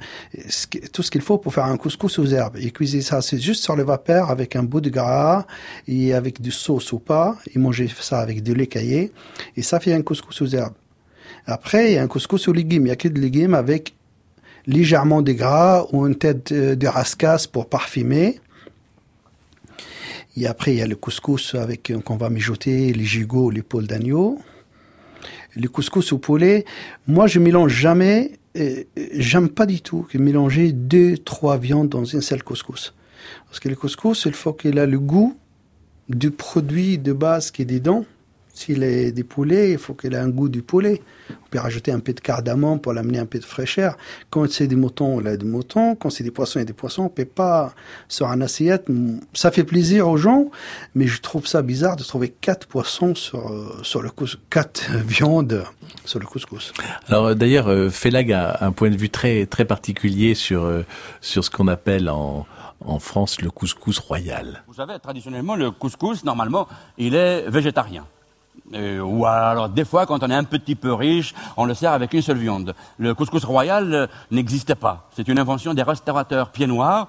tout 0.94 1.02
ce 1.02 1.10
qu'il 1.10 1.22
faut 1.22 1.38
pour 1.38 1.54
faire 1.54 1.66
un 1.66 1.78
couscous 1.78 2.20
aux 2.20 2.26
herbes. 2.26 2.58
Ils 2.60 2.72
cuisaient 2.72 3.02
ça, 3.02 3.22
c'est 3.22 3.40
juste 3.40 3.64
sur 3.64 3.76
le 3.76 3.84
vapeur 3.84 4.30
avec 4.30 4.56
un 4.56 4.64
bout 4.64 4.82
de 4.82 4.90
gras 4.90 5.46
et 5.88 6.14
avec 6.14 6.42
du 6.42 6.52
sauce 6.52 6.92
ou 6.92 7.00
pas. 7.00 7.38
Ils 7.54 7.62
mangeaient 7.62 7.90
ça 8.00 8.20
avec 8.20 8.44
du 8.44 8.54
lait 8.54 8.68
caillé 8.68 9.12
et 9.58 9.64
ça 9.64 9.80
fait 9.80 9.94
un 9.94 10.04
couscous 10.04 10.42
aux 10.42 10.48
herbes. 10.48 10.76
Après, 11.48 11.92
il 11.92 11.96
y 11.96 11.98
a 11.98 12.04
un 12.04 12.08
couscous 12.08 12.48
aux 12.48 12.54
légumes. 12.54 12.86
Il 12.86 12.90
y 12.90 12.92
a 12.92 12.96
que 12.96 13.08
des 13.08 13.20
légumes 13.20 13.56
avec 13.56 13.96
légèrement 14.68 15.24
de 15.24 15.32
gras 15.32 15.88
ou 15.92 16.06
une 16.06 16.16
tête 16.16 16.54
de 16.54 16.88
rascasse 16.88 17.48
pour 17.48 17.68
parfumer. 17.68 18.40
Et 20.38 20.46
après, 20.46 20.74
il 20.74 20.78
y 20.78 20.82
a 20.84 20.88
le 20.88 20.96
couscous 20.96 21.56
avec 21.56 21.92
qu'on 22.06 22.18
va 22.18 22.30
mijoter 22.30 22.94
les 22.94 23.04
gigots, 23.04 23.50
les 23.50 23.64
poules 23.64 23.88
d'agneau 23.88 24.38
les 25.56 25.68
couscous 25.68 26.14
au 26.14 26.18
poulet, 26.18 26.66
moi 27.08 27.28
je 27.28 27.40
mélange 27.40 27.74
jamais, 27.74 28.32
j'aime 29.14 29.50
pas 29.50 29.66
du 29.66 29.82
tout 29.82 30.06
que 30.10 30.18
mélanger 30.18 30.72
deux, 30.72 31.18
trois 31.18 31.58
viandes 31.58 31.90
dans 31.90 32.06
une 32.06 32.22
seule 32.22 32.44
couscous. 32.44 32.94
Parce 33.48 33.60
que 33.60 33.70
le 33.70 33.76
couscous, 33.76 34.26
il 34.26 34.34
faut 34.34 34.54
qu'il 34.54 34.78
ait 34.78 34.88
le 34.88 35.00
goût 35.00 35.38
du 36.10 36.32
produit 36.32 36.98
de 36.98 37.14
base 37.14 37.52
qui 37.52 37.62
est 37.62 37.66
dedans, 37.66 38.06
S'il 38.54 38.84
est 38.84 39.12
des 39.12 39.24
poulets, 39.24 39.72
il 39.72 39.78
faut 39.78 39.94
qu'il 39.94 40.14
ait 40.14 40.18
un 40.18 40.30
goût 40.30 40.50
du 40.50 40.62
poulet. 40.62 41.02
On 41.30 41.50
peut 41.50 41.60
rajouter 41.60 41.92
un 41.92 42.00
peu 42.00 42.14
de 42.14 42.20
cardamome 42.20 42.80
pour 42.80 42.94
l'amener 42.94 43.20
un 43.20 43.26
peu 43.26 43.40
de 43.40 43.46
fraîcheur. 43.46 43.98
Quand 44.30 44.50
c'est 44.50 44.68
des 44.68 44.76
moutons, 44.76 45.20
il 45.22 45.28
a 45.28 45.38
des 45.38 45.46
moutons. 45.46 45.96
Quand 45.96 46.10
c'est 46.10 46.24
des 46.24 46.32
poissons, 46.32 46.60
il 46.60 46.62
y 46.62 46.64
a 46.64 46.66
des 46.66 46.74
poissons. 46.74 47.04
On 47.04 47.10
peut 47.10 47.26
pas, 47.26 47.74
sur 48.08 48.28
un 48.28 48.42
assiette, 48.42 48.88
ça 49.34 49.52
fait 49.52 49.64
plaisir 49.64 50.08
aux 50.08 50.18
gens, 50.18 50.52
mais 50.96 51.08
je 51.08 51.22
trouve 51.22 51.48
ça 51.48 51.62
bizarre 51.62 51.96
de 51.96 52.04
trouver 52.04 52.30
quatre 52.30 52.68
poissons 52.68 53.16
sur, 53.16 53.52
euh, 53.52 53.80
sur 53.84 54.02
le 54.02 54.10
couscous, 54.10 54.42
quatre 54.50 54.92
viandes 55.06 55.64
sur 56.06 56.20
le 56.20 56.26
couscous. 56.26 56.74
Alors 57.08 57.28
euh, 57.28 57.36
d'ailleurs, 57.36 57.68
euh, 57.68 57.90
Félag 57.90 58.32
a 58.32 58.58
un 58.62 58.72
point 58.72 58.90
de 58.90 58.98
vue 58.98 59.10
très, 59.10 59.46
très 59.46 59.66
particulier 59.66 60.36
sur, 60.36 60.70
sur 61.22 61.44
ce 61.44 61.50
qu'on 61.50 61.68
appelle 61.68 62.10
en, 62.10 62.46
en 62.86 63.00
France 63.00 63.42
le 63.42 63.52
couscous 63.52 64.00
royal. 64.00 64.64
Vous 64.68 64.76
savez, 64.76 65.00
traditionnellement, 65.00 65.56
le 65.56 65.72
couscous, 65.72 66.24
normalement, 66.24 66.68
il 66.98 67.16
est 67.16 67.50
végétarien. 67.50 68.06
Euh, 68.74 69.00
ou 69.02 69.26
alors, 69.26 69.70
des 69.70 69.86
fois, 69.86 70.06
quand 70.06 70.24
on 70.24 70.30
est 70.30 70.36
un 70.36 70.44
petit 70.44 70.76
peu 70.76 70.94
riche, 70.94 71.34
on 71.58 71.66
le 71.66 71.74
sert 71.74 71.92
avec 71.92 72.14
une 72.14 72.22
seule 72.22 72.38
viande. 72.38 72.74
Le 72.98 73.14
couscous 73.14 73.44
royal 73.44 73.94
euh, 73.94 74.08
n'existait 74.32 74.76
pas. 74.76 75.10
C'est 75.16 75.28
une 75.28 75.40
invention 75.40 75.74
des 75.74 75.84
restaurateurs 75.84 76.52
pieds 76.52 76.68
noirs 76.68 77.08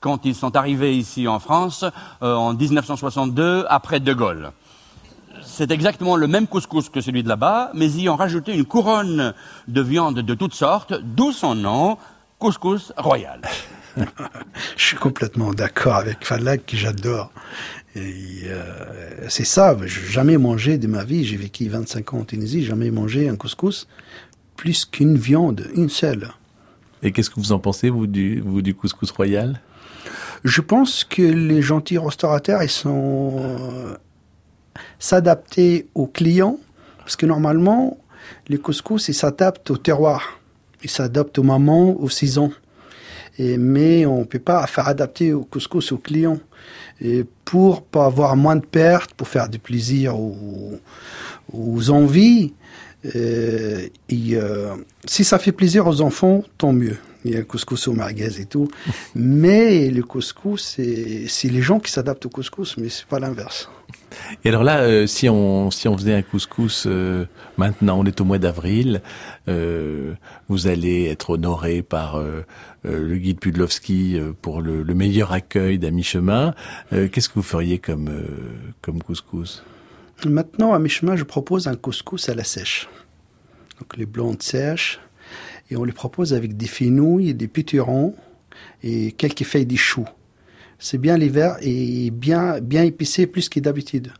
quand 0.00 0.24
ils 0.24 0.34
sont 0.34 0.54
arrivés 0.56 0.96
ici 0.96 1.28
en 1.28 1.38
France 1.38 1.84
euh, 2.22 2.34
en 2.34 2.54
1962 2.54 3.66
après 3.68 4.00
De 4.00 4.12
Gaulle. 4.12 4.52
C'est 5.42 5.70
exactement 5.70 6.16
le 6.16 6.26
même 6.26 6.46
couscous 6.46 6.88
que 6.88 7.00
celui 7.00 7.22
de 7.22 7.28
là-bas, 7.28 7.70
mais 7.74 7.90
ils 7.90 8.08
ont 8.08 8.16
rajouté 8.16 8.54
une 8.54 8.64
couronne 8.64 9.34
de 9.68 9.80
viande 9.82 10.20
de 10.20 10.34
toutes 10.34 10.54
sortes, 10.54 10.94
d'où 11.02 11.32
son 11.32 11.54
nom, 11.54 11.98
couscous 12.38 12.92
royal. 12.96 13.40
Je 14.76 14.82
suis 14.82 14.96
complètement 14.96 15.52
d'accord 15.52 15.96
avec 15.96 16.24
Falak, 16.24 16.66
qui 16.66 16.76
j'adore. 16.76 17.30
Euh, 17.96 19.26
c'est 19.28 19.44
ça, 19.44 19.76
j'ai 19.84 20.12
jamais 20.12 20.36
mangé 20.36 20.78
de 20.78 20.86
ma 20.86 21.04
vie, 21.04 21.24
j'ai 21.24 21.36
vécu 21.36 21.68
25 21.68 22.14
ans 22.14 22.18
en 22.20 22.24
Tunisie, 22.24 22.64
jamais 22.64 22.90
mangé 22.90 23.28
un 23.28 23.36
couscous 23.36 23.86
plus 24.56 24.84
qu'une 24.84 25.16
viande, 25.16 25.68
une 25.74 25.88
seule. 25.88 26.30
Et 27.02 27.12
qu'est-ce 27.12 27.30
que 27.30 27.38
vous 27.38 27.52
en 27.52 27.58
pensez, 27.58 27.90
vous, 27.90 28.06
du, 28.06 28.40
vous, 28.40 28.62
du 28.62 28.74
couscous 28.74 29.10
royal? 29.10 29.60
Je 30.42 30.60
pense 30.60 31.04
que 31.04 31.22
les 31.22 31.62
gentils 31.62 31.98
restaurateurs, 31.98 32.62
ils 32.62 32.70
sont 32.70 33.36
euh, 33.38 33.96
s'adapter 34.98 35.88
aux 35.94 36.06
clients, 36.06 36.58
parce 36.98 37.16
que 37.16 37.26
normalement, 37.26 37.98
les 38.48 38.58
couscous, 38.58 39.08
ils 39.08 39.14
s'adaptent 39.14 39.70
au 39.70 39.76
terroir, 39.76 40.40
ils 40.82 40.90
s'adaptent 40.90 41.38
au 41.38 41.42
moment, 41.42 41.98
aux 42.00 42.08
saisons. 42.08 42.52
Mais 43.38 44.06
on 44.06 44.24
peut 44.24 44.38
pas 44.38 44.66
faire 44.66 44.88
adapter 44.88 45.32
au 45.32 45.44
couscous 45.44 45.92
aux 45.92 45.98
clients. 45.98 46.38
Et 47.00 47.24
pour 47.44 47.82
pas 47.82 48.06
avoir 48.06 48.36
moins 48.36 48.56
de 48.56 48.64
pertes, 48.64 49.14
pour 49.14 49.28
faire 49.28 49.48
du 49.48 49.58
plaisir 49.58 50.18
aux, 50.18 50.78
aux 51.52 51.90
envies, 51.90 52.52
euh, 53.16 53.88
euh, 54.12 54.74
si 55.04 55.24
ça 55.24 55.38
fait 55.38 55.52
plaisir 55.52 55.86
aux 55.86 56.00
enfants, 56.00 56.42
tant 56.56 56.72
mieux. 56.72 56.96
Il 57.24 57.32
y 57.32 57.36
a 57.36 57.40
un 57.40 57.44
couscous 57.44 57.88
au 57.88 57.92
merguez 57.92 58.40
et 58.40 58.46
tout. 58.46 58.68
mais 59.14 59.90
le 59.90 60.02
couscous, 60.02 60.62
c'est 60.62 61.50
les 61.50 61.62
gens 61.62 61.80
qui 61.80 61.90
s'adaptent 61.90 62.26
au 62.26 62.30
couscous, 62.30 62.76
mais 62.76 62.88
c'est 62.88 63.06
pas 63.06 63.18
l'inverse. 63.18 63.68
Et 64.44 64.48
alors 64.48 64.64
là, 64.64 64.80
euh, 64.80 65.06
si 65.06 65.28
on 65.28 65.70
si 65.70 65.88
on 65.88 65.96
faisait 65.96 66.14
un 66.14 66.22
couscous 66.22 66.84
euh, 66.86 67.26
maintenant, 67.56 67.98
on 67.98 68.04
est 68.04 68.20
au 68.20 68.24
mois 68.24 68.38
d'avril, 68.38 69.02
euh, 69.48 70.14
vous 70.48 70.66
allez 70.66 71.06
être 71.06 71.30
honoré 71.30 71.82
par 71.82 72.22
le 72.84 73.16
guide 73.16 73.40
Pudlowski 73.40 74.18
pour 74.42 74.60
le, 74.60 74.82
le 74.82 74.94
meilleur 74.94 75.32
accueil 75.32 75.78
d'à 75.78 75.90
mi-chemin. 75.90 76.54
Qu'est-ce 76.90 77.28
que 77.28 77.34
vous 77.34 77.42
feriez 77.42 77.78
comme 77.78 78.10
comme 78.82 79.02
couscous? 79.02 79.62
Maintenant, 80.26 80.72
à 80.74 80.78
mi-chemin, 80.78 81.16
je 81.16 81.24
propose 81.24 81.66
un 81.66 81.76
couscous 81.76 82.28
à 82.28 82.34
la 82.34 82.44
sèche. 82.44 82.88
Donc 83.80 83.96
les 83.96 84.06
blondes 84.06 84.42
sèches, 84.42 85.00
et 85.70 85.76
on 85.76 85.84
les 85.84 85.92
propose 85.92 86.34
avec 86.34 86.56
des 86.56 86.66
fenouilles, 86.66 87.34
des 87.34 87.48
piturons 87.48 88.14
et 88.82 89.12
quelques 89.12 89.44
feuilles 89.44 89.66
de 89.66 89.76
choux 89.76 90.06
c'est 90.78 90.98
bien 90.98 91.16
l'hiver 91.16 91.56
et 91.62 92.10
bien, 92.10 92.60
bien 92.60 92.84
épicé 92.84 93.26
plus 93.26 93.48
que 93.48 93.58
d'habitude. 93.58 94.12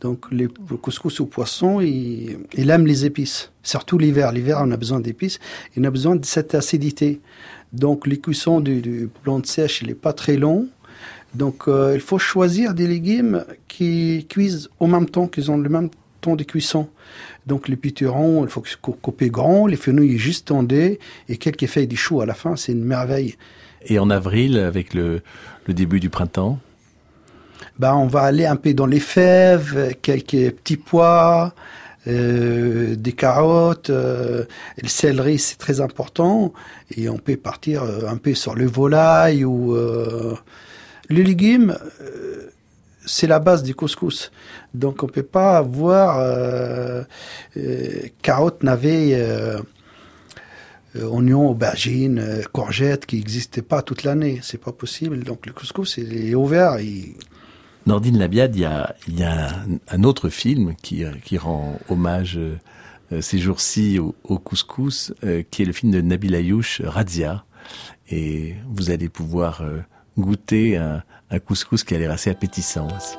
Donc 0.00 0.26
le 0.30 0.48
couscous 0.48 1.20
au 1.20 1.26
poisson, 1.26 1.80
il, 1.80 2.70
aime 2.70 2.86
les 2.86 3.06
épices. 3.06 3.52
Surtout 3.62 3.98
l'hiver. 3.98 4.32
L'hiver, 4.32 4.58
on 4.60 4.70
a 4.72 4.76
besoin 4.76 5.00
d'épices. 5.00 5.38
On 5.76 5.84
a 5.84 5.90
besoin 5.90 6.16
de 6.16 6.24
cette 6.24 6.54
acidité. 6.54 7.20
Donc 7.72 8.06
les 8.06 8.18
cuissons 8.18 8.60
du, 8.60 8.82
du 8.82 9.08
sèche, 9.44 9.80
il 9.82 9.88
n'est 9.88 9.94
pas 9.94 10.12
très 10.12 10.36
long. 10.36 10.68
Donc 11.34 11.66
euh, 11.66 11.92
il 11.94 12.00
faut 12.00 12.18
choisir 12.18 12.74
des 12.74 12.86
légumes 12.86 13.44
qui 13.68 14.26
cuisent 14.28 14.68
au 14.80 14.86
même 14.86 15.08
temps, 15.08 15.28
qu'ils 15.28 15.50
ont 15.50 15.56
le 15.56 15.68
même 15.70 15.88
temps 16.20 16.36
de 16.36 16.44
cuisson. 16.44 16.88
Donc 17.46 17.68
les 17.68 17.76
piturons, 17.76 18.44
il 18.44 18.50
faut 18.50 18.62
couper 18.80 19.30
grand, 19.30 19.66
les 19.66 19.76
fenouilles 19.76 20.18
juste 20.18 20.48
tendées 20.48 21.00
et 21.28 21.36
quelques 21.36 21.66
feuilles 21.66 21.88
de 21.88 21.96
choux 21.96 22.20
à 22.20 22.26
la 22.26 22.34
fin, 22.34 22.56
c'est 22.56 22.72
une 22.72 22.84
merveille. 22.84 23.36
Et 23.86 23.98
en 23.98 24.10
avril, 24.10 24.58
avec 24.58 24.94
le, 24.94 25.22
le 25.66 25.74
début 25.74 25.98
du 25.98 26.08
printemps? 26.08 26.58
Ben, 27.78 27.94
On 27.94 28.06
va 28.06 28.20
aller 28.22 28.46
un 28.46 28.56
peu 28.56 28.74
dans 28.74 28.86
les 28.86 29.00
fèves, 29.00 29.96
quelques 30.02 30.52
petits 30.52 30.76
pois, 30.76 31.54
euh, 32.06 32.96
des 32.96 33.12
carottes, 33.12 33.90
euh, 33.90 34.44
le 34.80 34.88
céleri 34.88 35.38
c'est 35.38 35.56
très 35.56 35.80
important 35.80 36.52
et 36.96 37.08
on 37.08 37.18
peut 37.18 37.36
partir 37.36 37.84
euh, 37.84 38.08
un 38.08 38.16
peu 38.16 38.34
sur 38.34 38.54
le 38.54 38.66
volaille 38.66 39.44
ou 39.44 39.74
euh, 39.74 40.34
les 41.08 41.22
légumes 41.22 41.76
c'est 43.04 43.26
la 43.26 43.38
base 43.38 43.62
du 43.62 43.74
couscous 43.74 44.30
donc 44.74 45.02
on 45.02 45.06
peut 45.06 45.22
pas 45.22 45.58
avoir 45.58 46.18
carottes 48.22 48.62
navets 48.62 49.60
euh, 50.96 51.06
oignons, 51.06 51.48
aubergines, 51.48 52.18
euh, 52.18 52.42
courgettes 52.52 53.06
qui 53.06 53.16
n'existaient 53.16 53.62
pas 53.62 53.80
toute 53.80 54.02
l'année. 54.04 54.40
C'est 54.42 54.60
pas 54.60 54.72
possible. 54.72 55.24
Donc 55.24 55.46
le 55.46 55.52
couscous 55.52 55.96
est 55.98 56.34
ouvert. 56.34 56.76
Et... 56.76 57.16
Nordine 57.86 58.18
Labiade, 58.18 58.54
il 58.56 58.62
y 58.62 58.64
a, 58.66 58.94
il 59.08 59.18
y 59.18 59.24
a 59.24 59.64
un, 59.88 60.02
autre 60.02 60.28
film 60.28 60.74
qui, 60.82 61.04
rend 61.38 61.78
hommage 61.88 62.38
euh, 62.38 63.20
ces 63.20 63.38
jours-ci 63.38 63.98
au, 63.98 64.38
couscous, 64.38 65.14
qui 65.50 65.62
est 65.62 65.64
le 65.66 65.72
film 65.72 65.92
de 65.92 66.00
Nabil 66.00 66.34
Ayouch, 66.34 66.82
Radia. 66.84 67.44
Et 68.10 68.54
vous 68.68 68.90
allez 68.90 69.08
pouvoir 69.08 69.62
goûter 70.18 70.76
un, 70.76 71.02
un 71.32 71.38
couscous 71.38 71.82
qui 71.82 71.94
a 71.94 71.98
l'air 71.98 72.10
assez 72.10 72.30
appétissant 72.30 72.86
aussi. 72.94 73.16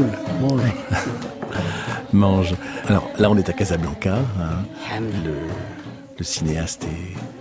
Là, 3.18 3.30
on 3.30 3.36
est 3.36 3.48
à 3.48 3.52
Casablanca. 3.52 4.18
Hein. 4.38 4.64
Le, 5.24 6.24
cinéaste 6.24 6.86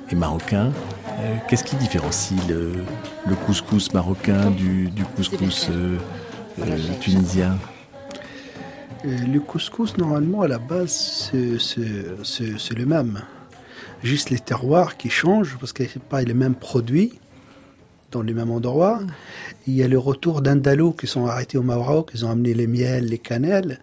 est, 0.10 0.16
marocain. 0.16 0.72
Euh, 1.20 1.36
qu'est-ce 1.48 1.64
qui 1.64 1.76
différencie 1.76 2.40
le, 2.48 2.86
couscous 3.46 3.94
marocain 3.94 4.52
du, 4.52 4.90
couscous 5.16 5.70
euh, 5.70 5.98
euh, 6.62 6.78
tunisien? 7.02 7.58
Le 9.04 9.40
couscous, 9.40 9.98
normalement, 9.98 10.42
à 10.42 10.48
la 10.48 10.60
base, 10.60 11.32
c'est 11.32 12.78
le 12.78 12.86
même. 12.86 13.22
Juste 14.04 14.30
les 14.30 14.40
terroirs 14.40 14.98
qui 14.98 15.10
changent, 15.10 15.58
parce 15.60 15.74
que 15.74 15.86
ce 15.86 16.00
pas 16.00 16.22
les 16.22 16.34
mêmes 16.34 16.56
produits 16.56 17.20
dans 18.12 18.22
les 18.22 18.34
mêmes 18.34 18.52
endroits. 18.52 19.00
Il 19.68 19.76
y 19.76 19.84
a 19.84 19.88
le 19.88 19.98
retour 19.98 20.42
d'Indalo 20.42 20.92
qui 20.92 21.08
sont 21.08 21.26
arrêtés 21.26 21.58
au 21.58 21.64
Maroc, 21.64 22.12
ils 22.14 22.26
ont 22.26 22.32
amené 22.32 22.54
les 22.54 22.68
miels, 22.68 23.06
les 23.06 23.18
cannelles. 23.18 23.80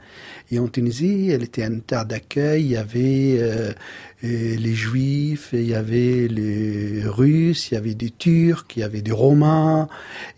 Et 0.51 0.59
en 0.59 0.69
Tunisie, 0.69 1.31
elle 1.31 1.43
était 1.43 1.67
une 1.67 1.81
terre 1.81 2.07
d'accueil. 2.07 2.65
Il 2.65 2.71
y 2.71 2.77
avait 2.77 3.39
euh, 3.41 3.73
euh, 4.25 4.57
les 4.57 4.75
Juifs, 4.75 5.51
il 5.53 5.67
y 5.67 5.75
avait 5.75 6.27
les 6.29 7.03
Russes, 7.05 7.71
il 7.71 7.75
y 7.75 7.77
avait 7.77 7.95
des 7.95 8.11
Turcs, 8.11 8.67
il 8.75 8.81
y 8.81 8.83
avait 8.83 9.03
des 9.03 9.13
Romains. 9.13 9.89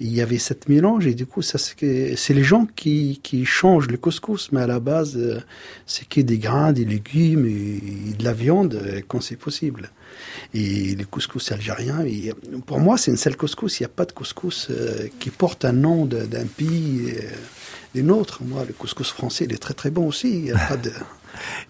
Il 0.00 0.12
y 0.12 0.20
avait 0.20 0.38
cette 0.38 0.68
mélange. 0.68 1.06
Et 1.06 1.14
du 1.14 1.26
coup, 1.26 1.42
c'est 1.42 2.30
les 2.30 2.42
gens 2.42 2.66
qui, 2.74 3.20
qui 3.22 3.44
changent 3.44 3.88
le 3.88 3.96
couscous, 3.96 4.50
mais 4.50 4.62
à 4.62 4.66
la 4.66 4.80
base, 4.80 5.16
euh, 5.16 5.40
c'est 5.86 6.08
que 6.08 6.20
des 6.20 6.38
grains, 6.38 6.72
des 6.72 6.84
légumes 6.84 7.46
et, 7.46 8.14
de 8.14 8.24
la 8.24 8.32
viande 8.32 8.74
euh, 8.74 9.00
quand 9.06 9.20
c'est 9.20 9.36
possible. 9.36 9.90
Et 10.54 10.96
le 10.96 11.04
couscous 11.04 11.52
algérien, 11.52 12.00
et 12.04 12.32
pour 12.66 12.80
moi, 12.80 12.98
c'est 12.98 13.12
une 13.12 13.16
seule 13.16 13.36
couscous. 13.36 13.78
Il 13.78 13.82
n'y 13.84 13.86
a 13.86 13.90
pas 13.90 14.06
de 14.06 14.12
couscous 14.12 14.70
qui 15.20 15.30
porte 15.30 15.64
un 15.64 15.72
nom 15.72 16.06
d'un 16.06 16.46
pays 16.46 17.14
d'une 17.94 18.10
autre. 18.10 18.42
Moi, 18.42 18.64
le 18.66 18.72
couscous 18.72 19.10
français, 19.10 19.44
il 19.44 19.52
est 19.52 19.58
très 19.58 19.74
très 19.74 19.90
bon 19.90 20.08
aussi. 20.08 20.30
Il 20.30 20.42
n'y 20.44 20.50
a 20.50 20.58
pas 20.58 20.76
de... 20.76 20.90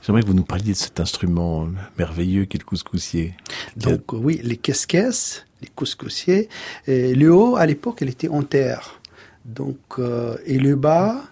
J'aimerais 0.03 0.23
que 0.23 0.27
vous 0.27 0.35
nous 0.35 0.45
parliez 0.45 0.73
de 0.73 0.77
cet 0.77 1.01
instrument 1.01 1.69
merveilleux 1.99 2.45
qu'est 2.45 2.59
le 2.59 2.65
couscoussier. 2.65 3.35
Donc 3.77 4.13
oui, 4.13 4.41
les 4.43 4.57
caisses 4.57 5.45
les 5.61 5.69
couscoussiers. 5.75 6.49
le 6.87 7.29
haut, 7.29 7.57
à 7.57 7.67
l'époque, 7.67 8.03
elle 8.03 8.11
était 8.11 8.29
en 8.29 8.43
terre. 8.43 9.01
Donc, 9.45 9.79
euh, 9.99 10.37
et 10.45 10.59
le 10.59 10.77
bas, 10.77 11.23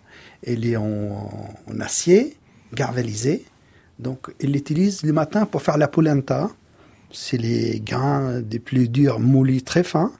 elle 0.45 0.67
est 0.67 0.77
en, 0.77 1.31
acier, 1.81 2.37
garvelisé. 2.73 3.45
Donc, 3.99 4.33
il 4.41 4.53
l'utilise 4.53 5.03
le 5.03 5.13
matin 5.13 5.47
pour 5.47 5.63
faire 5.63 5.79
la 5.79 5.89
polenta. 5.89 6.51
C'est 7.13 7.37
les 7.37 7.81
grains 7.81 8.41
des 8.41 8.59
plus 8.59 8.89
durs 8.89 9.21
moulis 9.21 9.63
très 9.63 9.85
fins. 9.85 10.13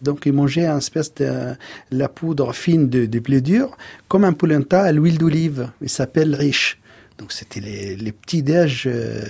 Donc, 0.00 0.26
il 0.26 0.32
mangeait 0.32 0.66
une 0.66 0.78
espèce 0.78 1.14
de 1.14 1.54
la 1.90 2.08
poudre 2.08 2.52
fine 2.52 2.88
des 2.88 3.06
de 3.06 3.18
plus 3.20 3.42
durs, 3.42 3.76
comme 4.08 4.24
un 4.24 4.32
polenta 4.32 4.82
à 4.82 4.92
l'huile 4.92 5.18
d'olive. 5.18 5.70
Il 5.80 5.88
s'appelle 5.88 6.34
riche. 6.34 6.80
Donc 7.22 7.30
c'était 7.30 7.60
les, 7.60 8.10
petits 8.10 8.42
déj 8.42 8.88
euh, 8.88 9.22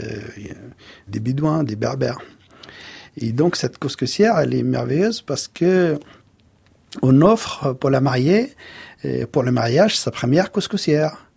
des 1.08 1.20
Bédouins, 1.20 1.62
des 1.62 1.76
Berbères. 1.76 2.16
Et 3.18 3.32
donc 3.32 3.54
cette 3.54 3.76
couscoussière, 3.76 4.38
elle 4.38 4.54
est 4.54 4.62
merveilleuse 4.62 5.20
parce 5.20 5.46
que 5.46 6.00
on 7.02 7.20
offre 7.20 7.74
pour 7.74 7.90
la 7.90 8.00
mariée, 8.00 8.54
pour 9.30 9.42
le 9.42 9.52
mariage, 9.52 9.98
sa 9.98 10.10
première 10.10 10.52
couscoussière 10.52 11.30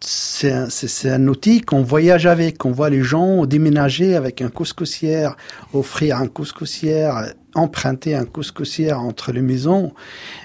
c'est 0.00 0.52
un, 0.52 0.68
un, 1.06 1.28
outil 1.28 1.60
qu'on 1.60 1.82
voyage 1.82 2.26
avec, 2.26 2.58
qu'on 2.58 2.72
voit 2.72 2.90
les 2.90 3.02
gens 3.02 3.46
déménager 3.46 4.14
avec 4.14 4.42
un 4.42 4.48
couscoussière, 4.48 5.36
offrir 5.72 6.18
un 6.18 6.28
couscoussière, 6.28 7.32
emprunter 7.54 8.14
un 8.14 8.24
couscoussière 8.24 9.00
entre 9.00 9.32
les 9.32 9.40
maisons. 9.40 9.92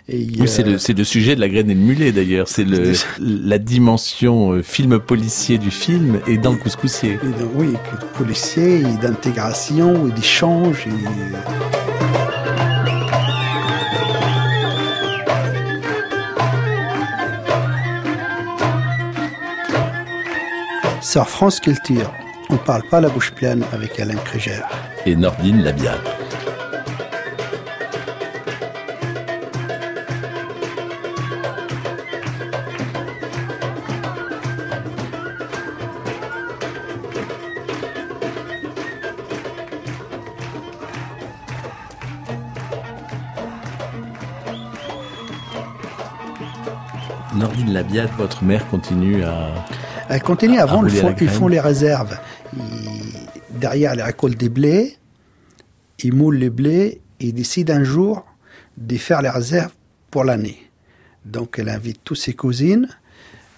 Et, 0.08 0.26
oui, 0.40 0.48
c'est 0.48 0.64
le, 0.64 0.78
le, 0.94 1.04
sujet 1.04 1.36
de 1.36 1.42
la 1.42 1.50
graine 1.50 1.70
et 1.70 1.76
le 1.76 1.80
mulet 1.80 2.12
d'ailleurs. 2.12 2.48
C'est 2.48 2.66
la 3.20 3.58
dimension 3.58 4.54
euh, 4.54 4.64
film 4.64 5.00
policier 5.00 5.58
du 5.58 5.72
film 5.72 6.20
et 6.28 6.38
dans 6.38 6.52
le 6.52 6.58
couscoussier. 6.58 7.20
oui, 7.56 7.74
policier, 8.18 8.84
d'intégration, 9.02 10.08
et 10.08 10.12
Sur 21.12 21.28
France 21.28 21.60
Culture, 21.60 22.10
on 22.50 22.56
parle 22.56 22.84
pas 22.84 23.02
la 23.02 23.10
bouche 23.10 23.32
pleine 23.32 23.66
avec 23.74 24.00
Alain 24.00 24.16
Krugère. 24.16 24.70
Et 25.06 25.14
Nordine 25.14 25.62
Labiade. 25.62 26.00
Nordine 47.36 47.74
Labiade, 47.74 48.12
votre 48.18 48.46
mère 48.46 48.66
continue 48.70 49.26
à 49.26 49.50
elle 50.12 50.22
continue. 50.22 50.60
Avant, 50.60 50.86
ils 50.86 51.30
font, 51.30 51.48
les 51.48 51.60
réserves. 51.60 52.18
derrière 53.50 53.96
les 53.96 54.04
récoltes 54.04 54.38
des 54.38 54.50
blés, 54.50 54.98
ils 56.04 56.14
moulent 56.14 56.38
les 56.38 56.50
blés 56.50 57.02
et 57.20 57.32
décident 57.32 57.76
un 57.76 57.84
jour 57.84 58.26
de 58.78 58.98
faire 58.98 59.22
les 59.22 59.30
réserves 59.30 59.72
pour 60.10 60.24
l'année. 60.24 60.70
Donc, 61.26 61.60
elle 61.60 61.70
invite 61.70 62.02
toutes 62.04 62.18
ses 62.18 62.34
cousines. 62.34 62.88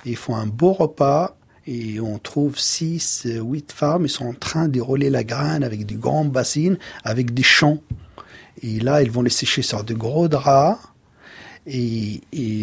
Ils 0.05 0.17
font 0.17 0.36
un 0.36 0.45
beau 0.45 0.74
repas 0.74 1.36
et 1.65 2.00
on 2.00 2.19
trouve 2.19 2.60
six, 2.60 3.25
huit 3.25 3.72
femmes. 3.72 4.05
Ils 4.05 4.10
sont 4.10 4.27
en 4.27 4.33
train 4.33 4.67
de 4.67 4.81
rouler 4.81 5.10
la 5.10 5.24
graine 5.24 5.63
avec 5.63 5.86
des 5.86 5.95
grandes 5.95 6.31
bassines, 6.31 6.77
avec 7.03 7.33
des 7.33 7.43
champs. 7.43 7.79
Et 8.62 8.79
là, 8.79 9.01
ils 9.01 9.10
vont 9.10 9.22
les 9.22 9.29
sécher 9.29 9.61
sur 9.61 9.83
de 9.83 9.94
gros 9.94 10.27
draps. 10.27 10.79
Et, 11.66 12.22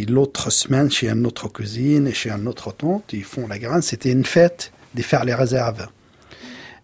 l'autre 0.08 0.50
semaine, 0.50 0.90
chez 0.90 1.08
une 1.08 1.26
autre 1.26 1.48
cousine 1.48 2.06
et 2.06 2.12
chez 2.12 2.30
un 2.30 2.46
autre 2.46 2.72
tante, 2.72 3.12
ils 3.12 3.24
font 3.24 3.46
la 3.46 3.58
graine. 3.58 3.82
C'était 3.82 4.12
une 4.12 4.24
fête 4.24 4.72
de 4.94 5.02
faire 5.02 5.24
les 5.24 5.34
réserves. 5.34 5.86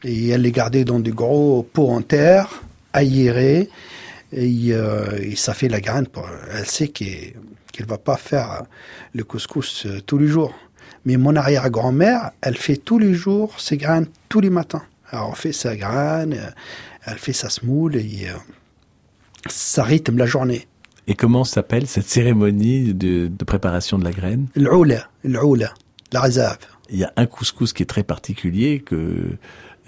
Et 0.05 0.29
elle 0.29 0.43
les 0.43 0.53
gardait 0.53 0.85
dans 0.85 1.01
des 1.01 1.11
gros 1.11 1.63
pots 1.63 1.91
en 1.91 2.03
terre, 2.03 2.63
aérés. 2.93 3.69
Et, 4.33 4.73
euh, 4.73 5.35
ça 5.37 5.53
fait 5.53 5.69
la 5.69 5.81
graine. 5.81 6.07
Pour, 6.07 6.27
elle 6.53 6.67
sait 6.67 6.89
qu'elle 6.89 7.35
ne 7.81 7.87
va 7.87 7.99
pas 7.99 8.17
faire 8.17 8.65
le 9.15 9.25
couscous 9.25 9.85
euh, 9.87 10.01
tous 10.01 10.19
les 10.19 10.29
jours. 10.29 10.55
Mais 11.05 11.17
mon 11.17 11.37
arrière-grand-mère, 11.37 12.31
elle 12.41 12.57
fait 12.57 12.77
tous 12.77 12.99
les 12.99 13.15
jours 13.15 13.61
ses 13.61 13.77
graines 13.77 14.07
tous 14.29 14.41
les 14.41 14.51
matins. 14.51 14.83
Alors, 15.11 15.31
on 15.31 15.35
fait 15.35 15.53
sa 15.53 15.77
graine, 15.77 16.33
euh, 16.33 16.51
elle 17.05 17.19
fait 17.19 17.33
sa 17.33 17.51
semoule 17.51 17.97
et 17.97 18.27
ça 19.49 19.85
rythme 19.85 20.17
la 20.17 20.27
journée. 20.27 20.67
Et 21.09 21.15
comment 21.15 21.45
s'appelle 21.45 21.87
cette 21.87 22.09
cérémonie 22.09 22.93
de, 22.93 23.31
préparation 23.45 23.99
de 23.99 24.05
la 24.05 24.11
graine? 24.11 24.49
L'oula, 24.57 25.09
l'oula, 25.23 25.73
la 26.13 26.21
réserve. 26.21 26.59
Il 26.91 26.99
y 26.99 27.05
a 27.05 27.13
un 27.17 27.27
couscous 27.27 27.73
qui 27.73 27.83
est 27.83 27.87
très 27.87 28.03
particulier, 28.03 28.81
que, 28.81 29.37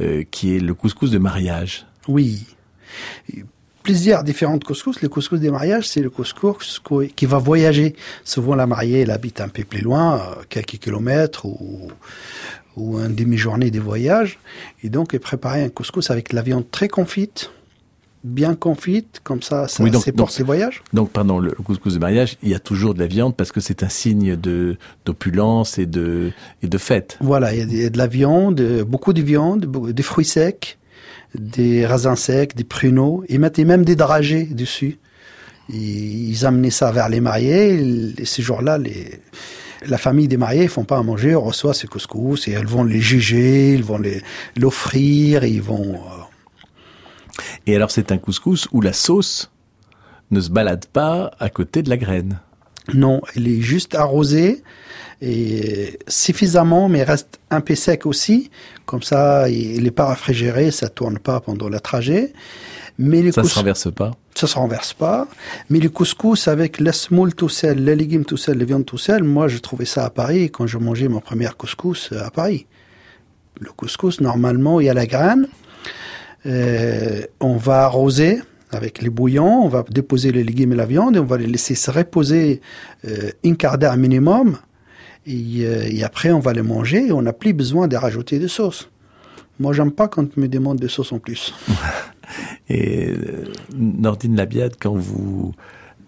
euh, 0.01 0.25
qui 0.31 0.55
est 0.55 0.61
le 0.61 0.75
couscous 0.75 1.11
de 1.11 1.19
mariage. 1.19 1.87
Oui. 2.07 2.47
Plusieurs 3.83 4.23
différentes 4.23 4.63
couscous. 4.63 5.03
Le 5.03 5.09
couscous 5.09 5.41
des 5.41 5.51
mariages, 5.51 5.89
c'est 5.89 6.03
le 6.03 6.11
couscous 6.11 6.81
qui 7.17 7.27
va 7.27 7.39
voyager. 7.39 7.97
Souvent, 8.25 8.55
la 8.55 8.67
mariée, 8.67 9.01
elle 9.01 9.11
habite 9.11 9.41
un 9.41 9.49
peu 9.49 9.65
plus 9.65 9.81
loin, 9.81 10.21
euh, 10.21 10.43
quelques 10.49 10.79
kilomètres 10.79 11.47
ou, 11.47 11.89
ou 12.77 12.99
une 12.99 13.15
demi-journée 13.15 13.73
de 13.73 13.81
voyage. 13.81 14.39
Et 14.85 14.89
donc, 14.89 15.15
elle 15.15 15.21
préparait 15.21 15.65
un 15.65 15.69
couscous 15.69 16.11
avec 16.11 16.33
la 16.33 16.43
viande 16.43 16.71
très 16.71 16.89
confite, 16.89 17.51
bien 18.25 18.55
confite, 18.55 19.21
comme 19.23 19.43
ça, 19.43 19.69
ça 19.69 19.85
c'est 20.03 20.13
pour 20.13 20.31
ses 20.31 20.43
voyages. 20.43 20.83
Donc 20.93 21.11
pendant 21.11 21.39
le 21.39 21.51
couscous 21.53 21.95
de 21.95 21.99
mariage, 21.99 22.37
il 22.43 22.49
y 22.49 22.55
a 22.55 22.59
toujours 22.59 22.95
de 22.95 22.99
la 22.99 23.07
viande 23.07 23.37
parce 23.37 23.53
que 23.53 23.61
c'est 23.61 23.83
un 23.83 23.89
signe 23.89 24.37
de 24.37 24.77
d'opulence 25.05 25.79
et 25.79 25.87
de 25.87 26.33
et 26.63 26.69
de 26.69 26.79
fête. 26.79 27.19
Voilà, 27.21 27.55
il 27.55 27.75
y 27.75 27.85
a 27.85 27.91
de 27.91 27.99
la 27.99 28.07
viande, 28.07 28.61
beaucoup 28.87 29.13
de 29.13 29.23
viande, 29.23 29.67
des 29.93 30.03
fruits 30.03 30.25
secs, 30.25 30.79
des 31.35 31.87
raisins 31.87 32.17
secs, 32.17 32.55
des 32.55 32.65
pruneaux. 32.65 33.25
Ils 33.29 33.41
mettaient 33.41 33.65
même 33.65 33.85
des 33.85 33.97
dragées 33.97 34.45
dessus. 34.45 34.99
Ils 35.69 36.47
amenaient 36.47 36.71
ça 36.71 36.91
vers 36.93 37.09
les 37.09 37.21
mariés. 37.21 38.15
Et 38.19 38.25
ces 38.25 38.43
jours-là, 38.43 38.79
les 38.79 39.21
la 39.87 39.99
famille 39.99 40.29
des 40.29 40.37
mariés 40.37 40.65
ne 40.65 40.69
font 40.69 40.85
pas 40.85 40.99
à 40.99 41.03
manger, 41.03 41.35
on 41.35 41.43
reçoit 41.43 41.75
ces 41.75 41.87
couscous 41.87 42.49
et 42.49 42.53
elles 42.53 42.67
vont 42.67 42.85
les 42.85 43.01
juger, 43.01 43.75
ils 43.75 43.85
vont 43.85 44.01
l'offrir, 44.57 45.45
ils 45.45 45.63
vont 45.63 45.95
euh, 45.95 46.23
et 47.67 47.77
alors 47.77 47.91
c'est 47.91 48.13
un 48.13 48.19
couscous 48.19 48.69
où 48.73 48.81
la 48.81 48.93
sauce 48.93 49.51
ne 50.31 50.41
se 50.41 50.51
balade 50.51 50.87
pas 50.87 51.31
à 51.39 51.49
côté 51.51 51.83
de 51.83 51.91
la 51.91 51.97
graine. 51.97 52.41
Non, 52.95 53.21
elle 53.35 53.49
est 53.49 53.61
juste 53.61 53.95
arrosée 53.95 54.63
et 55.21 55.99
suffisamment, 56.07 56.89
mais 56.89 57.03
reste 57.03 57.39
un 57.51 57.61
peu 57.61 57.75
sec 57.75 58.07
aussi. 58.07 58.51
Comme 58.87 59.03
ça, 59.03 59.51
il 59.51 59.83
n'est 59.83 59.91
pas 59.91 60.09
réfrigéré, 60.09 60.71
ça 60.71 60.89
tourne 60.89 61.19
pas 61.19 61.41
pendant 61.41 61.69
le 61.69 61.81
trajet. 61.81 62.33
Mais 62.99 63.31
ça 63.31 63.43
ne 63.43 63.47
se 63.47 63.59
renverse 63.59 63.93
pas. 63.93 64.13
Ça 64.35 64.47
se 64.47 64.57
renverse 64.57 64.95
pas. 64.95 65.29
Mais 65.71 65.79
le 65.79 65.89
couscous 65.89 66.49
avec 66.49 66.81
la 66.81 66.93
semoule 66.93 67.35
tout 67.35 67.49
seul, 67.49 67.79
les 67.79 67.95
légumes 67.95 68.25
tout 68.25 68.37
seul, 68.37 68.59
les 68.59 68.65
viandes 68.65 68.87
tout 68.87 68.99
seul, 68.99 69.23
moi 69.23 69.49
j'ai 69.49 69.61
trouvé 69.61 69.85
ça 69.85 70.05
à 70.05 70.11
Paris 70.11 70.51
quand 70.51 70.67
je 70.67 70.79
mangeais 70.79 71.09
mon 71.09 71.21
premier 71.21 71.49
couscous 71.57 72.13
à 72.13 72.31
Paris. 72.31 72.67
Le 73.61 73.71
couscous, 73.73 74.21
normalement, 74.21 74.81
il 74.81 74.87
y 74.87 74.89
a 74.89 74.95
la 74.95 75.07
graine. 75.07 75.49
Euh, 76.47 77.23
on 77.41 77.57
va 77.57 77.85
arroser 77.85 78.41
avec 78.71 79.03
les 79.03 79.11
bouillons, 79.11 79.65
on 79.65 79.69
va 79.69 79.85
déposer 79.89 80.31
les 80.31 80.45
légumes 80.45 80.73
et 80.73 80.77
la 80.77 80.87
viande 80.87 81.17
et 81.17 81.19
on 81.19 81.25
va 81.25 81.39
les 81.39 81.47
laisser 81.47 81.75
se 81.75 81.91
reposer 81.91 82.61
euh, 83.07 83.31
une 83.43 83.57
quart 83.57 83.79
d'heure 83.79 83.97
minimum. 83.97 84.59
Euh, 85.29 85.83
et, 85.91 86.05
après, 86.05 86.31
on 86.31 86.41
va 86.41 86.53
les 86.53 86.63
manger 86.63 87.09
et 87.09 87.13
on 87.13 87.23
n'a 87.23 87.33
plus 87.33 87.53
besoin 87.53 87.89
de 87.89 87.97
rajouter 87.97 88.39
de 88.39 88.47
sauce. 88.47 88.91
Moi, 89.59 89.73
j'aime 89.73 89.91
pas 89.91 90.09
quand 90.09 90.25
on 90.37 90.41
me 90.41 90.49
demande 90.49 90.79
de 90.79 90.89
sauce 90.89 91.13
en 91.13 91.19
plus. 91.19 91.55
et 92.69 93.13
Nordine 93.75 94.37
Labiade, 94.37 94.75
quand 94.81 94.95
vous 94.95 95.55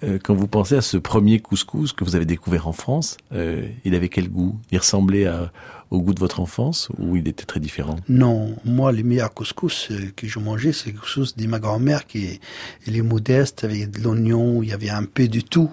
Euh, 0.03 0.19
quand 0.23 0.35
vous 0.35 0.47
pensez 0.47 0.77
à 0.77 0.81
ce 0.81 0.97
premier 0.97 1.41
couscous 1.41 1.93
que 1.93 2.05
vous 2.05 2.17
avez 2.17 2.25
découvert 2.25 2.69
en 2.69 2.73
France, 2.73 3.17
euh, 3.33 3.67
il 3.85 3.95
avait 3.95 4.09
quel 4.09 4.31
goût? 4.31 4.59
Il 4.71 4.79
ressemblait 4.79 5.27
à, 5.27 5.53
au 5.91 6.01
goût 6.01 6.15
de 6.15 6.21
votre 6.21 6.41
enfance 6.41 6.89
ou 6.99 7.17
il 7.17 7.29
était 7.29 7.45
très 7.45 7.61
différent? 7.61 7.97
Non, 8.09 8.57
moi, 8.65 8.93
les 8.93 9.03
meilleurs 9.03 9.35
couscous 9.35 9.89
euh, 9.91 10.11
que 10.17 10.27
je 10.27 10.39
mangeais, 10.39 10.73
c'est 10.73 10.93
le 10.93 10.99
couscous 10.99 11.37
de 11.37 11.47
ma 11.47 11.59
grand-mère 11.59 12.07
qui 12.07 12.41
il 12.87 12.97
est 12.97 13.03
modeste, 13.03 13.65
avec 13.65 13.91
de 13.91 14.03
l'oignon, 14.03 14.63
il 14.63 14.71
y 14.71 14.73
avait 14.73 14.91
un 14.91 15.05
peu 15.05 15.29
de 15.29 15.41
tout. 15.41 15.71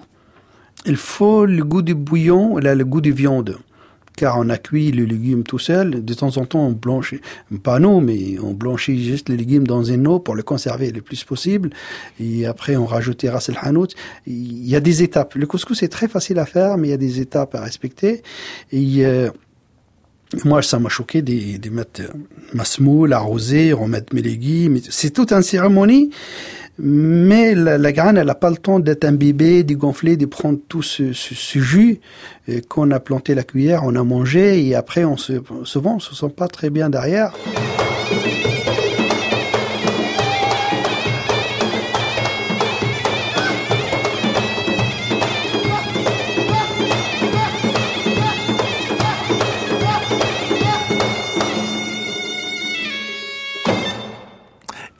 Il 0.86 0.96
faut 0.96 1.44
le 1.44 1.64
goût 1.64 1.82
du 1.82 1.94
bouillon, 1.94 2.58
là, 2.58 2.74
le 2.74 2.84
goût 2.84 3.00
de 3.00 3.10
viande 3.10 3.58
car 4.18 4.36
on 4.36 4.48
a 4.50 4.58
cuit 4.58 4.90
le 4.90 5.04
légume 5.04 5.44
tout 5.44 5.60
seul. 5.60 6.04
De 6.04 6.14
temps 6.14 6.36
en 6.38 6.44
temps, 6.44 6.66
on 6.66 6.72
blanchit, 6.72 7.20
pas 7.62 7.78
nous, 7.78 8.00
mais 8.00 8.36
on 8.42 8.52
blanchit 8.52 9.02
juste 9.04 9.28
les 9.28 9.36
légumes 9.36 9.66
dans 9.66 9.84
une 9.84 10.08
eau 10.08 10.18
pour 10.18 10.34
le 10.34 10.42
conserver 10.42 10.90
le 10.90 11.02
plus 11.02 11.22
possible. 11.22 11.70
Et 12.18 12.44
après, 12.44 12.74
on 12.76 12.84
rajoutait 12.84 13.30
ras 13.30 13.46
el 13.48 13.56
hanout. 13.62 13.94
Il 14.26 14.68
y 14.68 14.74
a 14.74 14.80
des 14.80 15.04
étapes. 15.04 15.36
Le 15.36 15.46
couscous 15.46 15.84
est 15.84 15.88
très 15.88 16.08
facile 16.08 16.40
à 16.40 16.46
faire, 16.46 16.76
mais 16.78 16.88
il 16.88 16.90
y 16.90 16.94
a 16.94 16.98
des 17.08 17.20
étapes 17.20 17.54
à 17.54 17.60
respecter. 17.60 18.22
Et 18.72 19.06
euh, 19.06 19.30
moi, 20.44 20.62
ça 20.62 20.80
m'a 20.80 20.88
choqué 20.88 21.22
de, 21.22 21.56
de 21.56 21.70
mettre 21.70 22.02
ma 22.54 22.64
semoule, 22.64 23.12
arroser, 23.12 23.72
remettre 23.72 24.12
mes 24.16 24.22
légumes. 24.22 24.80
C'est 24.90 25.10
toute 25.10 25.32
une 25.32 25.42
cérémonie. 25.42 26.10
Mais 26.80 27.56
la, 27.56 27.76
la 27.76 27.92
graine, 27.92 28.16
elle 28.16 28.26
n'a 28.26 28.36
pas 28.36 28.50
le 28.50 28.56
temps 28.56 28.78
d'être 28.78 29.04
imbibée, 29.04 29.64
de 29.64 29.74
gonfler, 29.74 30.16
de 30.16 30.26
prendre 30.26 30.60
tout 30.68 30.82
ce, 30.82 31.12
ce, 31.12 31.58
jus 31.58 32.00
euh, 32.48 32.60
qu'on 32.68 32.92
a 32.92 33.00
planté 33.00 33.34
la 33.34 33.42
cuillère, 33.42 33.82
on 33.84 33.96
a 33.96 34.04
mangé 34.04 34.64
et 34.64 34.76
après, 34.76 35.04
on 35.04 35.16
se, 35.16 35.42
souvent, 35.64 35.96
on 35.96 35.98
se 35.98 36.14
sent 36.14 36.32
pas 36.36 36.46
très 36.46 36.70
bien 36.70 36.88
derrière. 36.88 37.32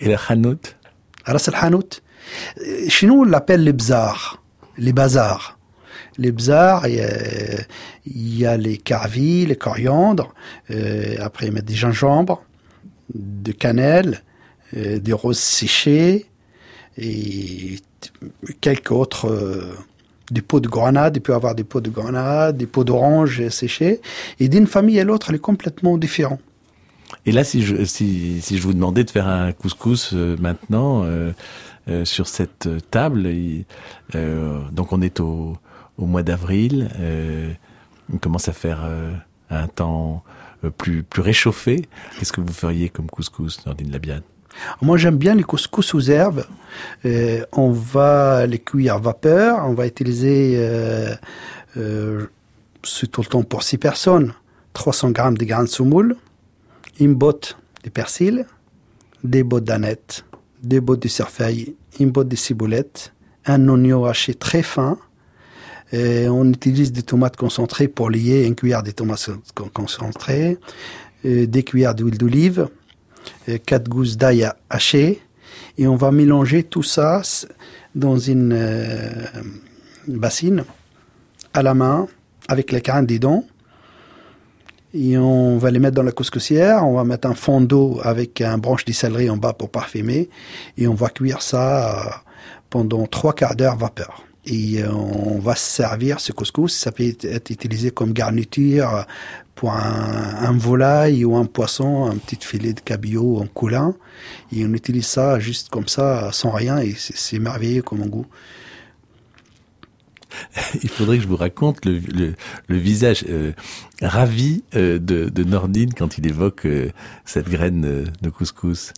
Et 0.01 0.07
le 0.07 0.17
hanout 0.29 0.78
Chez 2.88 3.07
nous, 3.07 3.21
on 3.21 3.25
l'appelle 3.25 3.64
les 3.64 3.73
bzars, 3.73 4.43
les 4.77 4.93
bazars? 4.93 5.59
Les 6.19 6.35
il 8.07 8.38
y 8.38 8.45
a, 8.45 8.57
les 8.57 8.77
carvis, 8.77 9.47
les 9.47 9.55
coriandres, 9.55 10.35
euh, 10.71 11.14
après 11.21 11.47
ils 11.47 11.53
mettent 11.53 11.64
des 11.64 11.75
gingembre, 11.75 12.43
de 13.14 13.53
cannelle, 13.53 14.23
euh, 14.77 14.99
des 14.99 15.12
roses 15.12 15.38
séchées 15.38 16.27
et 16.97 17.77
quelques 18.61 18.91
autres, 18.91 19.29
euh, 19.29 19.77
des 20.33 20.43
pots 20.43 20.61
de 20.61 20.69
grenade, 20.69 21.17
il 21.17 21.21
peut 21.21 21.35
avoir 21.35 21.55
des 21.55 21.64
pots 21.64 21.81
de 21.81 21.91
grenade, 21.91 22.57
des 22.57 22.67
pots 22.67 22.85
d'orange 22.85 23.49
séchés. 23.49 24.01
Et 24.41 24.49
d'une 24.49 24.67
famille 24.67 24.99
à 25.01 25.05
l'autre, 25.05 25.31
elle 25.31 25.37
est 25.37 25.41
complètement 25.41 25.97
différente. 25.97 26.41
Et 27.26 27.33
là, 27.33 27.44
si 27.44 27.62
je, 27.62 27.85
si, 27.85 28.40
si 28.40 28.59
je 28.59 28.62
vous 28.62 28.72
demandais 28.72 29.04
de 29.04 29.11
faire 29.11 29.28
un 29.28 29.52
couscous 29.52 30.12
euh, 30.14 30.37
maintenant 30.40 31.04
euh, 31.04 31.33
euh, 31.88 32.04
sur 32.04 32.26
cette 32.26 32.68
table, 32.90 33.28
euh, 34.14 34.61
donc 34.72 34.92
on 34.92 35.02
est 35.02 35.20
au, 35.20 35.57
au 35.98 36.07
mois 36.07 36.22
d'avril, 36.22 36.88
euh, 36.98 37.52
on 38.12 38.18
commence 38.18 38.48
à 38.48 38.52
faire 38.52 38.83
euh, 38.85 39.12
un 39.50 39.66
temps 39.68 40.22
plus, 40.76 41.02
plus 41.02 41.22
réchauffé. 41.22 41.88
Qu'est-ce 42.18 42.33
que 42.33 42.40
vous 42.40 42.52
feriez 42.52 42.88
comme 42.88 43.09
couscous, 43.09 43.64
Nordine 43.66 43.90
Labiade 43.92 44.22
Moi, 44.83 44.96
j'aime 44.96 45.16
bien 45.16 45.35
les 45.35 45.44
couscous 45.44 45.94
aux 45.94 46.00
herbes. 46.00 46.44
Euh, 47.04 47.44
on 47.52 47.70
va 47.70 48.46
les 48.46 48.59
cuire 48.59 48.94
à 48.94 48.98
vapeur. 48.98 49.59
On 49.64 49.74
va 49.74 49.87
utiliser, 49.87 50.54
euh, 50.57 51.14
euh, 51.76 52.26
c'est 52.83 53.11
tout 53.11 53.20
le 53.20 53.26
temps 53.26 53.42
pour 53.42 53.62
six 53.62 53.78
personnes, 53.78 54.33
300 54.72 55.11
grammes 55.11 55.38
de 55.38 55.44
graines 55.44 55.64
de 55.64 55.70
semoule, 55.70 56.16
une 57.01 57.15
botte 57.15 57.57
de 57.85 57.91
persil, 57.91 58.47
des 59.25 59.43
bottes 59.43 59.65
d'aneth, 59.65 60.25
des 60.63 60.81
bottes 60.81 61.03
de 61.03 61.09
cerfeuil, 61.09 61.75
une 62.01 62.11
botte 62.11 62.29
de 62.29 62.37
ciboulette, 62.37 63.13
un 63.47 63.69
oignon 63.69 64.05
haché 64.05 64.35
très 64.35 64.63
fin. 64.63 64.99
Et 65.93 66.29
on 66.29 66.45
utilise 66.45 66.93
des 66.93 67.03
tomates 67.03 67.37
concentrées 67.37 67.89
pour 67.89 68.11
lier 68.11 68.45
une 68.45 68.55
cuillère 68.55 68.83
de 68.83 68.91
tomates 68.91 69.31
con- 69.55 69.71
concentrées, 69.73 70.59
euh, 71.25 71.47
des 71.47 71.63
cuillères 71.63 71.95
d'huile 71.95 72.19
d'olive, 72.19 72.69
euh, 73.49 73.59
quatre 73.65 73.89
gousses 73.89 74.17
d'ail 74.17 74.51
hachées 74.69 75.23
et 75.79 75.87
on 75.87 75.97
va 75.97 76.11
mélanger 76.11 76.63
tout 76.63 76.83
ça 76.83 77.23
dans 77.95 78.19
une 78.19 78.53
euh, 78.53 79.25
bassine 80.07 80.65
à 81.55 81.63
la 81.63 81.73
main 81.73 82.07
avec 82.49 82.71
les 82.71 82.81
graines 82.81 83.07
dedans 83.07 83.45
et 84.94 85.18
on 85.18 85.59
va 85.59 85.70
les 85.70 85.79
mettre 85.79 85.96
dans 85.96 86.03
la 86.03 86.12
couscoussière, 86.12 86.87
on 86.87 86.94
va 86.94 87.05
mettre 87.05 87.29
un 87.29 87.35
fond 87.35 87.61
d'eau 87.61 88.01
avec 88.03 88.40
un 88.40 88.59
branche 88.59 88.85
de 88.85 89.29
en 89.29 89.37
bas 89.37 89.53
pour 89.53 89.70
parfumer 89.70 90.31
et 90.77 90.88
on 90.88 90.94
va 90.94 91.09
cuire 91.11 91.42
ça 91.42 92.07
euh, 92.07 92.11
pendant 92.70 93.07
trois 93.07 93.35
quarts 93.35 93.55
d'heure 93.55 93.77
vapeur. 93.77 94.24
Et 94.46 94.83
euh, 94.83 94.90
on 94.90 95.38
va 95.38 95.55
se 95.55 95.70
servir 95.70 96.20
ce 96.20 96.33
couscous, 96.33 96.74
ça 96.74 96.90
peut 96.90 97.05
être- 97.05 97.51
utilisé 97.51 97.90
comme 97.90 98.12
garniture 98.14 98.94
euh, 98.94 99.03
pour 99.55 99.72
un, 99.72 100.37
un 100.40 100.53
volaille 100.57 101.24
ou 101.24 101.37
un 101.37 101.44
poisson, 101.44 102.07
un 102.07 102.16
petit 102.16 102.38
filet 102.40 102.72
de 102.72 102.81
cabillaud 102.81 103.38
en 103.38 103.46
coulin. 103.46 103.94
Et 104.53 104.64
on 104.64 104.72
utilise 104.72 105.07
ça 105.07 105.38
juste 105.38 105.68
comme 105.68 105.88
ça, 105.88 106.31
sans 106.33 106.51
rien, 106.51 106.79
et 106.79 106.94
c'est 106.96 107.16
c'est 107.16 107.38
merveilleux 107.38 107.83
comme 107.83 108.07
goût. 108.07 108.27
Il 110.83 110.88
faudrait 110.88 111.17
que 111.17 111.23
je 111.23 111.29
vous 111.29 111.37
raconte 111.37 111.85
le, 111.85 112.35
visage 112.69 113.25
euh, 113.29 113.53
ravi 114.03 114.62
euh, 114.75 114.99
de, 114.99 115.29
de 115.29 115.45
Nordine 115.45 115.93
quand 115.95 116.19
il 116.19 116.27
évoque 116.27 116.67
euh, 116.67 116.91
cette 117.25 117.49
graine 117.49 118.07
de 118.21 118.31
couscous. 118.31 118.93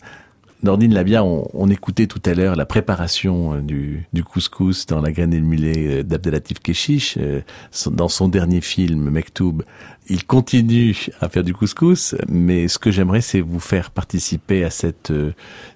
Nordine 0.63 0.93
Labia, 0.93 1.23
on, 1.23 1.47
on 1.53 1.69
écoutait 1.69 2.07
tout 2.07 2.21
à 2.25 2.33
l'heure 2.33 2.55
la 2.55 2.65
préparation 2.65 3.55
euh, 3.55 3.61
du, 3.61 4.07
du 4.13 4.23
couscous 4.23 4.85
dans 4.85 5.01
La 5.01 5.11
graine 5.11 5.33
et 5.33 5.39
le 5.39 5.45
mulet 5.45 5.99
euh, 5.99 6.03
d'Abdelatif 6.03 6.59
Keshish. 6.59 7.17
euh, 7.17 7.41
dans 7.87 8.07
son 8.07 8.27
dernier 8.27 8.61
film, 8.61 9.09
Mektoub, 9.09 9.63
il 10.07 10.25
continue 10.25 10.95
à 11.19 11.29
faire 11.29 11.43
du 11.43 11.53
couscous, 11.53 12.15
mais 12.27 12.67
ce 12.67 12.77
que 12.77 12.91
j'aimerais, 12.91 13.21
c'est 13.21 13.41
vous 13.41 13.59
faire 13.59 13.91
participer 13.91 14.63
à 14.63 14.69
cette, 14.69 15.13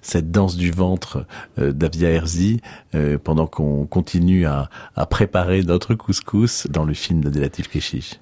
cette 0.02 0.30
danse 0.30 0.56
du 0.56 0.70
ventre 0.70 1.26
d'Avia 1.56 2.10
Herzi 2.10 2.60
pendant 3.24 3.46
qu'on 3.46 3.86
continue 3.86 4.44
à, 4.46 4.68
à 4.94 5.06
préparer 5.06 5.62
notre 5.62 5.94
couscous 5.94 6.66
dans 6.68 6.84
le 6.84 6.92
film 6.92 7.22
d'Abdelatif 7.22 7.68
Keshish. 7.68 8.18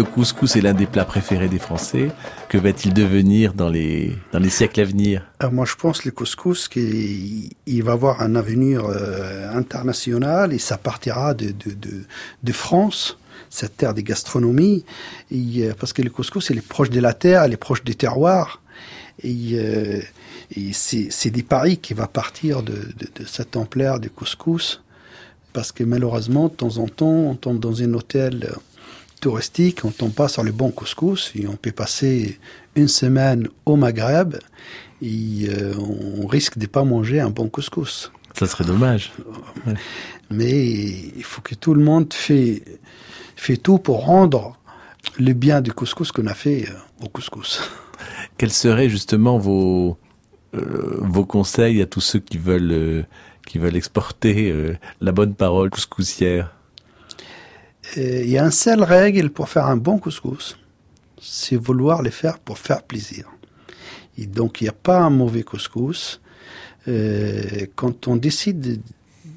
Le 0.00 0.04
couscous 0.04 0.56
est 0.56 0.62
l'un 0.62 0.72
des 0.72 0.86
plats 0.86 1.04
préférés 1.04 1.50
des 1.50 1.58
Français, 1.58 2.10
que 2.48 2.56
va-t-il 2.56 2.94
devenir 2.94 3.52
dans 3.52 3.68
les, 3.68 4.16
dans 4.32 4.38
les 4.38 4.48
siècles 4.48 4.80
à 4.80 4.84
venir? 4.84 5.26
Alors 5.40 5.52
moi, 5.52 5.66
je 5.66 5.74
pense 5.74 6.06
le 6.06 6.10
couscous 6.10 6.70
va 7.82 7.92
avoir 7.92 8.22
un 8.22 8.34
avenir 8.34 8.86
euh, 8.86 9.54
international 9.54 10.54
et 10.54 10.58
ça 10.58 10.78
partira 10.78 11.34
de, 11.34 11.48
de, 11.50 12.04
de, 12.42 12.52
France, 12.52 13.18
cette 13.50 13.76
terre 13.76 13.92
des 13.92 14.02
gastronomies, 14.02 14.86
euh, 15.34 15.74
parce 15.78 15.92
que 15.92 16.00
le 16.00 16.08
couscous, 16.08 16.48
il 16.48 16.56
est 16.56 16.66
proche 16.66 16.88
de 16.88 17.00
la 17.00 17.12
terre, 17.12 17.44
il 17.46 17.52
est 17.52 17.58
proche 17.58 17.84
des 17.84 17.94
terroirs. 17.94 18.62
Et, 19.22 19.50
euh, 19.52 20.00
c'est 20.72 21.30
des 21.30 21.42
paris 21.42 21.76
qui 21.76 21.92
va 21.92 22.06
partir 22.06 22.62
de, 22.62 22.72
de, 22.72 23.06
de 23.18 23.58
ampleur 23.58 24.00
du 24.00 24.08
couscous, 24.08 24.82
parce 25.52 25.72
que 25.72 25.84
malheureusement, 25.84 26.48
de 26.48 26.54
temps 26.54 26.78
en 26.78 26.88
temps, 26.88 27.18
on 27.32 27.34
tombe 27.34 27.58
dans 27.58 27.82
un 27.82 27.92
hôtel 27.94 28.48
euh, 28.48 28.54
touristique, 29.20 29.84
on 29.84 29.90
tombe 29.90 30.12
pas 30.12 30.28
sur 30.28 30.42
le 30.42 30.52
bon 30.52 30.70
couscous, 30.70 31.32
et 31.34 31.46
on 31.46 31.56
peut 31.56 31.72
passer 31.72 32.38
une 32.74 32.88
semaine 32.88 33.48
au 33.66 33.76
Maghreb, 33.76 34.36
et 35.02 35.48
euh, 35.48 35.74
on 35.78 36.26
risque 36.26 36.58
de 36.58 36.66
pas 36.66 36.84
manger 36.84 37.20
un 37.20 37.30
bon 37.30 37.48
couscous. 37.48 38.10
Ça 38.34 38.46
serait 38.46 38.64
dommage. 38.64 39.12
Mais 40.30 40.68
il 41.16 41.24
faut 41.24 41.42
que 41.42 41.54
tout 41.54 41.74
le 41.74 41.82
monde 41.82 42.12
fait, 42.12 42.62
fait 43.36 43.56
tout 43.56 43.78
pour 43.78 44.04
rendre 44.04 44.56
le 45.18 45.32
bien 45.32 45.60
du 45.60 45.72
couscous 45.72 46.12
qu'on 46.12 46.26
a 46.26 46.34
fait 46.34 46.68
euh, 46.68 47.04
au 47.04 47.08
couscous. 47.08 47.60
Quels 48.38 48.52
seraient 48.52 48.88
justement 48.88 49.38
vos, 49.38 49.98
euh, 50.54 50.98
vos 51.00 51.24
conseils 51.24 51.82
à 51.82 51.86
tous 51.86 52.00
ceux 52.00 52.20
qui 52.20 52.38
veulent, 52.38 52.72
euh, 52.72 53.02
qui 53.46 53.58
veulent 53.58 53.76
exporter 53.76 54.54
la 55.00 55.12
bonne 55.12 55.34
parole 55.34 55.70
couscoussière 55.70 56.54
Il 57.96 58.28
y 58.28 58.38
a 58.38 58.44
une 58.44 58.50
seule 58.50 58.82
règle 58.82 59.30
pour 59.30 59.48
faire 59.48 59.66
un 59.66 59.76
bon 59.76 59.98
couscous, 59.98 60.56
c'est 61.20 61.56
vouloir 61.56 62.02
le 62.02 62.10
faire 62.10 62.38
pour 62.38 62.58
faire 62.58 62.82
plaisir. 62.82 63.26
Donc, 64.26 64.60
il 64.60 64.64
n'y 64.64 64.70
a 64.70 64.74
pas 64.74 64.98
un 64.98 65.10
mauvais 65.10 65.42
couscous. 65.42 66.20
Euh, 66.88 67.66
quand 67.74 68.08
on 68.08 68.16
décide 68.16 68.80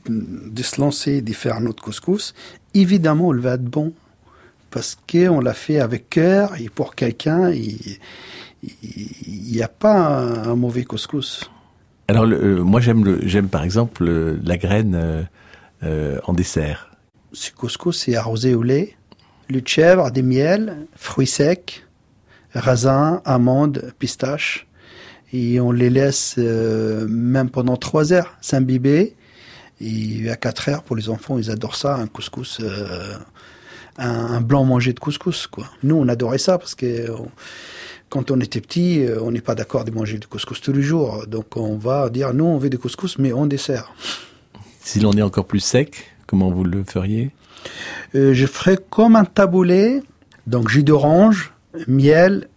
de, 0.07 0.63
se 0.63 0.79
lancer, 0.79 1.21
de 1.21 1.33
faire 1.33 1.55
un 1.55 1.65
autre 1.65 1.83
couscous, 1.83 2.33
évidemment, 2.73 3.33
il 3.33 3.39
va 3.39 3.53
être 3.53 3.63
bon. 3.63 3.93
Parce 4.71 4.97
qu'on 5.09 5.39
l'a 5.39 5.53
fait 5.53 5.79
avec 5.79 6.09
cœur 6.09 6.59
et 6.59 6.67
pour 6.67 6.95
quelqu'un, 6.95 7.51
il 7.51 7.99
n'y 9.21 9.61
a 9.61 9.67
pas 9.67 9.95
un, 9.95 10.55
mauvais 10.55 10.83
couscous. 10.83 11.49
Alors, 12.07 12.25
euh, 12.25 12.63
moi, 12.63 12.81
j'aime, 12.81 13.49
par 13.49 13.63
exemple 13.63 14.03
le, 14.03 14.39
la 14.43 14.57
graine 14.57 15.27
euh, 15.83 16.19
en 16.23 16.33
dessert. 16.33 16.89
Ce 17.33 17.51
couscous, 17.51 17.97
c'est 17.97 18.15
arrosé 18.15 18.53
au 18.53 18.61
lait, 18.61 18.95
le 19.49 19.61
chèvre, 19.65 20.11
des 20.11 20.21
miels, 20.21 20.85
fruits 20.95 21.25
secs, 21.25 21.83
raisins, 22.53 23.21
amandes, 23.25 23.91
pistaches. 23.97 24.67
Et 25.33 25.59
on 25.59 25.71
les 25.71 25.89
laisse 25.89 26.35
euh, 26.37 27.07
même 27.07 27.49
pendant 27.49 27.75
trois 27.75 28.13
heures 28.13 28.37
s'imbiber. 28.39 29.15
Et 29.81 30.29
à 30.29 30.35
4 30.35 30.69
heures, 30.69 30.83
pour 30.83 30.95
les 30.95 31.09
enfants, 31.09 31.39
ils 31.39 31.49
adorent 31.49 31.75
ça, 31.75 31.95
un 31.95 32.05
couscous, 32.05 32.59
euh, 32.61 33.17
un, 33.97 34.39
blanc 34.39 34.63
mangé 34.63 34.93
de 34.93 34.99
couscous. 34.99 35.47
Quoi. 35.47 35.65
Nous, 35.81 35.95
on 35.95 36.07
adorait 36.07 36.37
ça 36.37 36.59
parce 36.59 36.75
que 36.75 37.07
quand 38.09 38.29
on 38.29 38.39
était 38.41 38.61
petit, 38.61 39.03
euh, 39.03 39.17
on 39.23 39.31
n'est 39.31 39.41
pas 39.41 39.55
d'accord 39.55 39.85
de 39.85 39.91
manger 39.91 40.19
du 40.19 40.27
couscous 40.27 40.61
tous 40.61 40.71
les 40.71 40.83
jours. 40.83 41.25
Donc 41.25 41.57
on 41.57 41.77
va 41.77 42.11
dire, 42.11 42.31
nous, 42.35 42.45
on 42.45 42.59
veut 42.59 42.69
du 42.69 42.77
couscous, 42.77 43.17
mais 43.17 43.33
on 43.33 43.47
dessert. 43.47 43.91
Si 44.81 44.99
l'on 44.99 45.13
est 45.13 45.23
encore 45.23 45.45
plus 45.45 45.61
sec, 45.61 46.12
comment 46.33 46.49
vous 46.49 46.63
le 46.63 46.83
feriez 46.83 47.29
euh, 48.15 48.33
Je 48.33 48.47
ferais 48.47 48.79
comme 48.89 49.15
un 49.15 49.23
taboulé, 49.23 50.01
donc 50.47 50.67
jus 50.67 50.81
d'orange, 50.81 51.53
miel, 51.87 52.47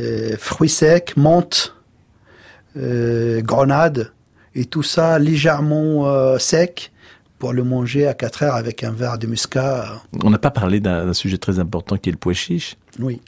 euh, 0.00 0.34
fruits 0.36 0.68
secs, 0.68 1.16
menthe, 1.16 1.76
euh, 2.76 3.40
grenade, 3.40 4.10
et 4.56 4.64
tout 4.64 4.82
ça 4.82 5.20
légèrement 5.20 6.36
sec 6.40 6.90
pour 7.38 7.52
le 7.52 7.62
manger 7.62 8.08
à 8.08 8.14
4 8.14 8.42
heures 8.42 8.56
avec 8.56 8.82
un 8.82 8.90
verre 8.90 9.16
de 9.16 9.28
muscat. 9.28 10.02
On 10.24 10.30
n'a 10.30 10.38
pas 10.40 10.50
parlé 10.50 10.80
d'un 10.80 11.12
sujet 11.12 11.38
très 11.38 11.60
important 11.60 11.98
qui 11.98 12.08
est 12.08 12.12
le 12.12 12.18
pois 12.18 12.32
chiche. 12.32 12.74
Oui. 12.98 13.22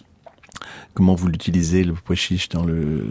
Comment 0.94 1.14
vous 1.14 1.28
l'utilisez, 1.28 1.84
le 1.84 1.92
pois 1.92 2.16
chiche, 2.16 2.48
dans 2.48 2.64
le, 2.64 3.06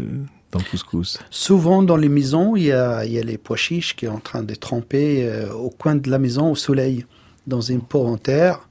dans 0.52 0.60
le 0.60 0.66
couscous 0.66 1.20
Souvent, 1.30 1.84
dans 1.84 1.98
les 1.98 2.10
maisons, 2.10 2.56
il 2.56 2.64
y 2.64 2.72
a, 2.72 3.06
il 3.06 3.14
y 3.14 3.20
a 3.20 3.24
les 3.24 3.38
pois 3.38 3.58
chiches 3.58 3.96
qui 3.96 4.06
sont 4.06 4.14
en 4.14 4.20
train 4.20 4.44
de 4.44 4.56
tremper 4.56 5.28
euh, 5.28 5.54
au 5.54 5.70
coin 5.70 5.96
de 5.96 6.10
la 6.10 6.20
maison, 6.20 6.52
au 6.52 6.56
soleil, 6.56 7.06
dans 7.48 7.62
une 7.62 7.82
pot 7.82 8.06
en 8.06 8.18
terre. 8.18 8.68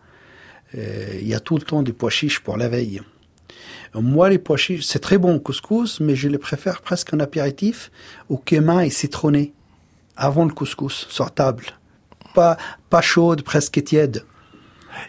Euh, 0.77 1.19
il 1.21 1.29
y 1.29 1.35
a 1.35 1.41
tout 1.41 1.57
le 1.57 1.63
temps 1.63 1.83
des 1.83 1.93
pois 1.93 2.11
chiches 2.11 2.41
pour 2.41 2.57
la 2.57 2.69
veille. 2.69 3.01
Moi, 3.95 4.29
les 4.29 4.39
pois 4.39 4.57
chiches, 4.57 4.85
c'est 4.85 4.99
très 4.99 5.19
bon 5.19 5.37
au 5.37 5.41
couscous, 5.41 6.01
mais 6.01 6.15
je 6.15 6.29
les 6.29 6.39
préfère 6.39 6.83
presque 6.83 7.15
en 7.15 7.21
apéritif 7.21 7.91
au 8.29 8.37
cumin 8.37 8.81
et 8.81 8.91
citronné, 8.91 9.55
avant 10.17 10.45
le 10.45 10.53
couscous, 10.53 11.07
sur 11.09 11.31
table. 11.31 11.65
Pas, 12.35 12.59
pas 12.91 13.01
chaude, 13.01 13.43
presque 13.43 13.83
tiède. 13.83 14.25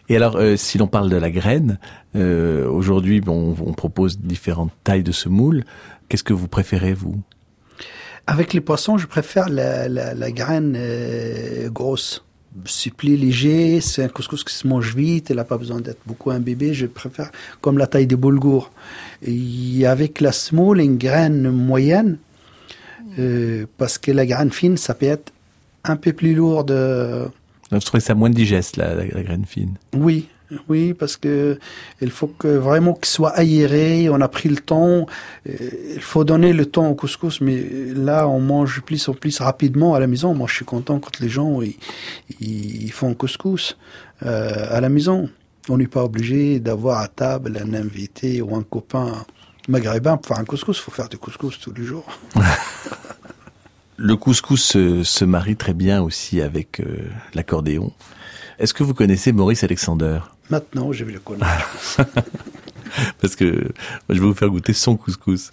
Et 0.08 0.16
alors, 0.16 0.38
euh, 0.38 0.56
si 0.56 0.78
l'on 0.78 0.88
parle 0.88 1.10
de 1.10 1.18
la 1.18 1.32
graine, 1.32 1.80
euh, 2.16 2.68
aujourd'hui, 2.68 3.22
bon, 3.22 3.56
on 3.60 3.74
propose 3.74 4.20
différentes 4.20 4.72
tailles 4.84 5.04
de 5.04 5.12
semoule. 5.12 5.64
Qu'est-ce 6.10 6.24
que 6.24 6.34
vous 6.34 6.48
préférez, 6.48 6.94
vous? 6.94 7.22
Avec 8.28 8.54
les 8.54 8.62
poissons, 8.62 8.98
je 8.98 9.08
préfère 9.08 9.48
la, 9.48 9.88
la, 9.88 10.14
la 10.14 10.32
graine 10.32 10.76
euh, 10.76 11.70
grosse. 11.70 12.26
C'est 12.66 12.94
plus 12.94 13.16
léger, 13.16 13.80
c'est 13.80 14.04
un 14.04 14.08
couscous 14.08 14.44
qui 14.44 14.54
se 14.54 14.68
mange 14.68 14.96
vite, 14.96 15.30
elle 15.30 15.38
n'a 15.38 15.44
pas 15.44 15.58
besoin 15.58 15.82
d'être 15.82 16.02
beaucoup 16.06 16.32
imbibé. 16.32 16.74
Je 16.74 16.88
préfère 16.88 17.32
comme 17.62 17.78
la 17.78 17.86
taille 17.88 18.08
des 18.08 18.16
boulgours. 18.16 18.72
Et 19.22 19.86
avec 19.86 20.20
la 20.20 20.32
semoule, 20.32 20.82
une 20.82 20.98
graine 20.98 21.50
moyenne, 21.52 22.18
euh, 23.20 23.68
parce 23.78 24.00
que 24.00 24.12
la 24.12 24.26
graine 24.26 24.52
fine, 24.52 24.78
ça 24.78 24.96
peut 24.96 25.06
être 25.06 25.32
un 25.84 25.96
peu 25.96 26.12
plus 26.12 26.34
lourd 26.34 26.64
de... 26.64 27.26
Vous 27.72 27.80
trouvez 27.80 28.02
ça 28.02 28.16
moins 28.16 28.32
digeste, 28.32 28.78
la, 28.78 28.96
la, 28.96 29.06
la 29.06 29.24
graine 29.24 29.46
fine? 29.46 29.76
Oui, 29.96 30.28
oui, 30.68 30.94
parce 30.94 31.18
que 31.18 31.60
il 32.02 32.10
faut 32.10 32.32
vraiment 32.42 32.94
qu'il 32.94 33.06
soit 33.06 33.32
aéré. 33.32 34.10
On 34.10 34.20
a 34.22 34.28
pris 34.28 34.50
le 34.50 34.58
temps. 34.58 35.06
Il 35.46 36.02
faut 36.02 36.24
donner 36.24 36.54
le 36.54 36.66
temps 36.66 36.88
au 36.88 36.96
couscous, 36.96 37.42
mais 37.42 37.64
là, 37.96 38.28
on 38.28 38.40
mange 38.40 38.82
plus 38.82 39.08
en 39.10 39.14
plus 39.14 39.40
rapidement 39.40 39.96
à 39.96 40.00
la 40.00 40.08
maison. 40.08 40.34
Moi, 40.34 40.48
je 40.48 40.56
suis 40.56 40.66
content 40.66 41.00
quand 41.00 41.20
les 41.20 41.30
gens 41.30 41.62
ils, 41.62 41.76
ils 42.40 42.92
font 42.92 43.14
couscous 43.14 43.78
euh, 44.26 44.68
à 44.70 44.82
la 44.82 44.90
maison. 44.90 45.30
On 45.70 45.78
n'est 45.78 45.88
pas 45.88 46.04
obligé 46.04 46.60
d'avoir 46.60 47.00
à 47.00 47.08
table 47.08 47.62
un 47.64 47.74
invité 47.74 48.42
ou 48.42 48.56
un 48.56 48.64
copain 48.64 49.26
maghrébin 49.68 50.18
pour 50.18 50.28
faire 50.28 50.40
un 50.40 50.46
couscous. 50.46 50.78
Il 50.78 50.82
faut 50.82 50.92
faire 50.92 51.10
du 51.10 51.18
couscous 51.18 51.60
tous 51.60 51.74
les 51.74 51.84
jours. 51.84 52.06
le 53.98 54.16
couscous 54.16 54.64
se, 54.64 55.04
se, 55.04 55.26
marie 55.26 55.56
très 55.56 55.74
bien 55.74 56.02
aussi 56.02 56.42
avec 56.42 56.80
euh, 56.80 57.10
l'accordéon. 57.34 57.94
Est-ce 58.58 58.74
que 58.74 58.84
vous 58.84 58.94
connaissez 58.94 59.32
Maurice 59.32 59.64
Alexander? 59.64 60.20
Maintenant, 60.50 60.92
je 60.92 61.04
vais 61.04 61.14
le 61.14 61.20
connaître. 61.20 61.98
Parce 63.22 63.36
que 63.36 63.70
je 64.10 64.14
vais 64.14 64.20
vous 64.20 64.34
faire 64.34 64.50
goûter 64.50 64.74
son 64.74 64.98
couscous. 64.98 65.52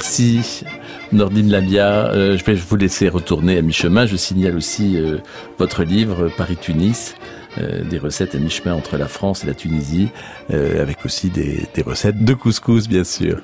Merci 0.00 0.64
Nordine 1.12 1.50
Labia. 1.50 2.06
Euh, 2.06 2.38
je 2.38 2.42
vais 2.46 2.54
vous 2.54 2.76
laisser 2.76 3.10
retourner 3.10 3.58
à 3.58 3.60
mi-chemin. 3.60 4.06
Je 4.06 4.16
signale 4.16 4.56
aussi 4.56 4.96
euh, 4.96 5.18
votre 5.58 5.84
livre 5.84 6.30
Paris-Tunis, 6.38 7.16
euh, 7.58 7.84
des 7.84 7.98
recettes 7.98 8.34
à 8.34 8.38
mi-chemin 8.38 8.72
entre 8.72 8.96
la 8.96 9.08
France 9.08 9.44
et 9.44 9.46
la 9.46 9.52
Tunisie, 9.52 10.08
avec 10.48 11.04
aussi 11.04 11.28
des, 11.28 11.68
recettes 11.82 12.24
de 12.24 12.32
couscous, 12.32 12.88
bien 12.88 13.04
sûr. 13.04 13.42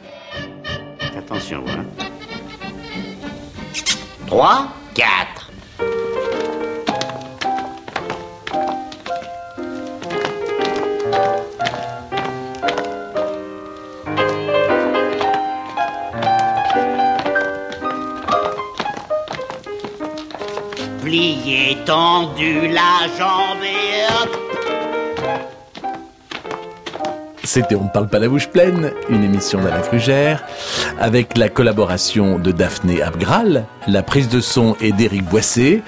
Attention, 1.15 1.63
hein. 1.69 1.85
3, 4.27 4.73
4. 4.95 5.36
C'était 27.45 27.77
On 27.77 27.85
ne 27.85 27.89
parle 27.89 28.09
pas 28.09 28.19
la 28.19 28.29
bouche 28.29 28.49
pleine, 28.49 28.91
une 29.09 29.23
émission 29.23 29.63
d'Alain 29.63 29.83
Frugère, 29.83 30.43
avec 30.99 31.39
la 31.39 31.49
collaboration 31.49 32.41
de 32.41 32.51
Daphné 32.51 33.01
Abgral, 33.01 33.65
la 33.87 34.03
prise 34.03 34.29
de 34.29 34.41
son 34.41 34.77
est 34.81 34.91
d'Éric 34.91 35.23
Boissé 35.25 35.85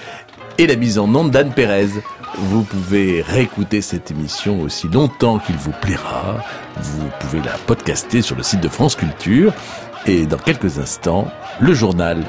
et 0.59 0.69
la 0.69 0.77
mise 0.77 0.97
en 0.97 1.13
onde 1.13 1.33
d'Anne 1.33 1.53
Pérez. 1.53 1.89
Vous 2.37 2.63
pouvez 2.63 3.21
réécouter 3.23 3.83
cette 3.83 4.13
émission 4.13 4.61
aussi 4.61 4.87
longtemps 4.87 5.41
qu'il 5.41 5.57
vous 5.57 5.73
plaira. 5.73 6.37
Vous 6.77 7.09
pouvez 7.19 7.41
la 7.43 7.59
podcaster 7.67 8.23
sur 8.23 8.37
le 8.37 8.45
site 8.45 8.61
de 8.61 8.69
France 8.69 8.95
Culture. 8.95 9.53
Et 10.07 10.27
dans 10.27 10.39
quelques 10.39 10.79
instants, 10.79 11.29
le 11.59 11.75
journal 11.75 12.23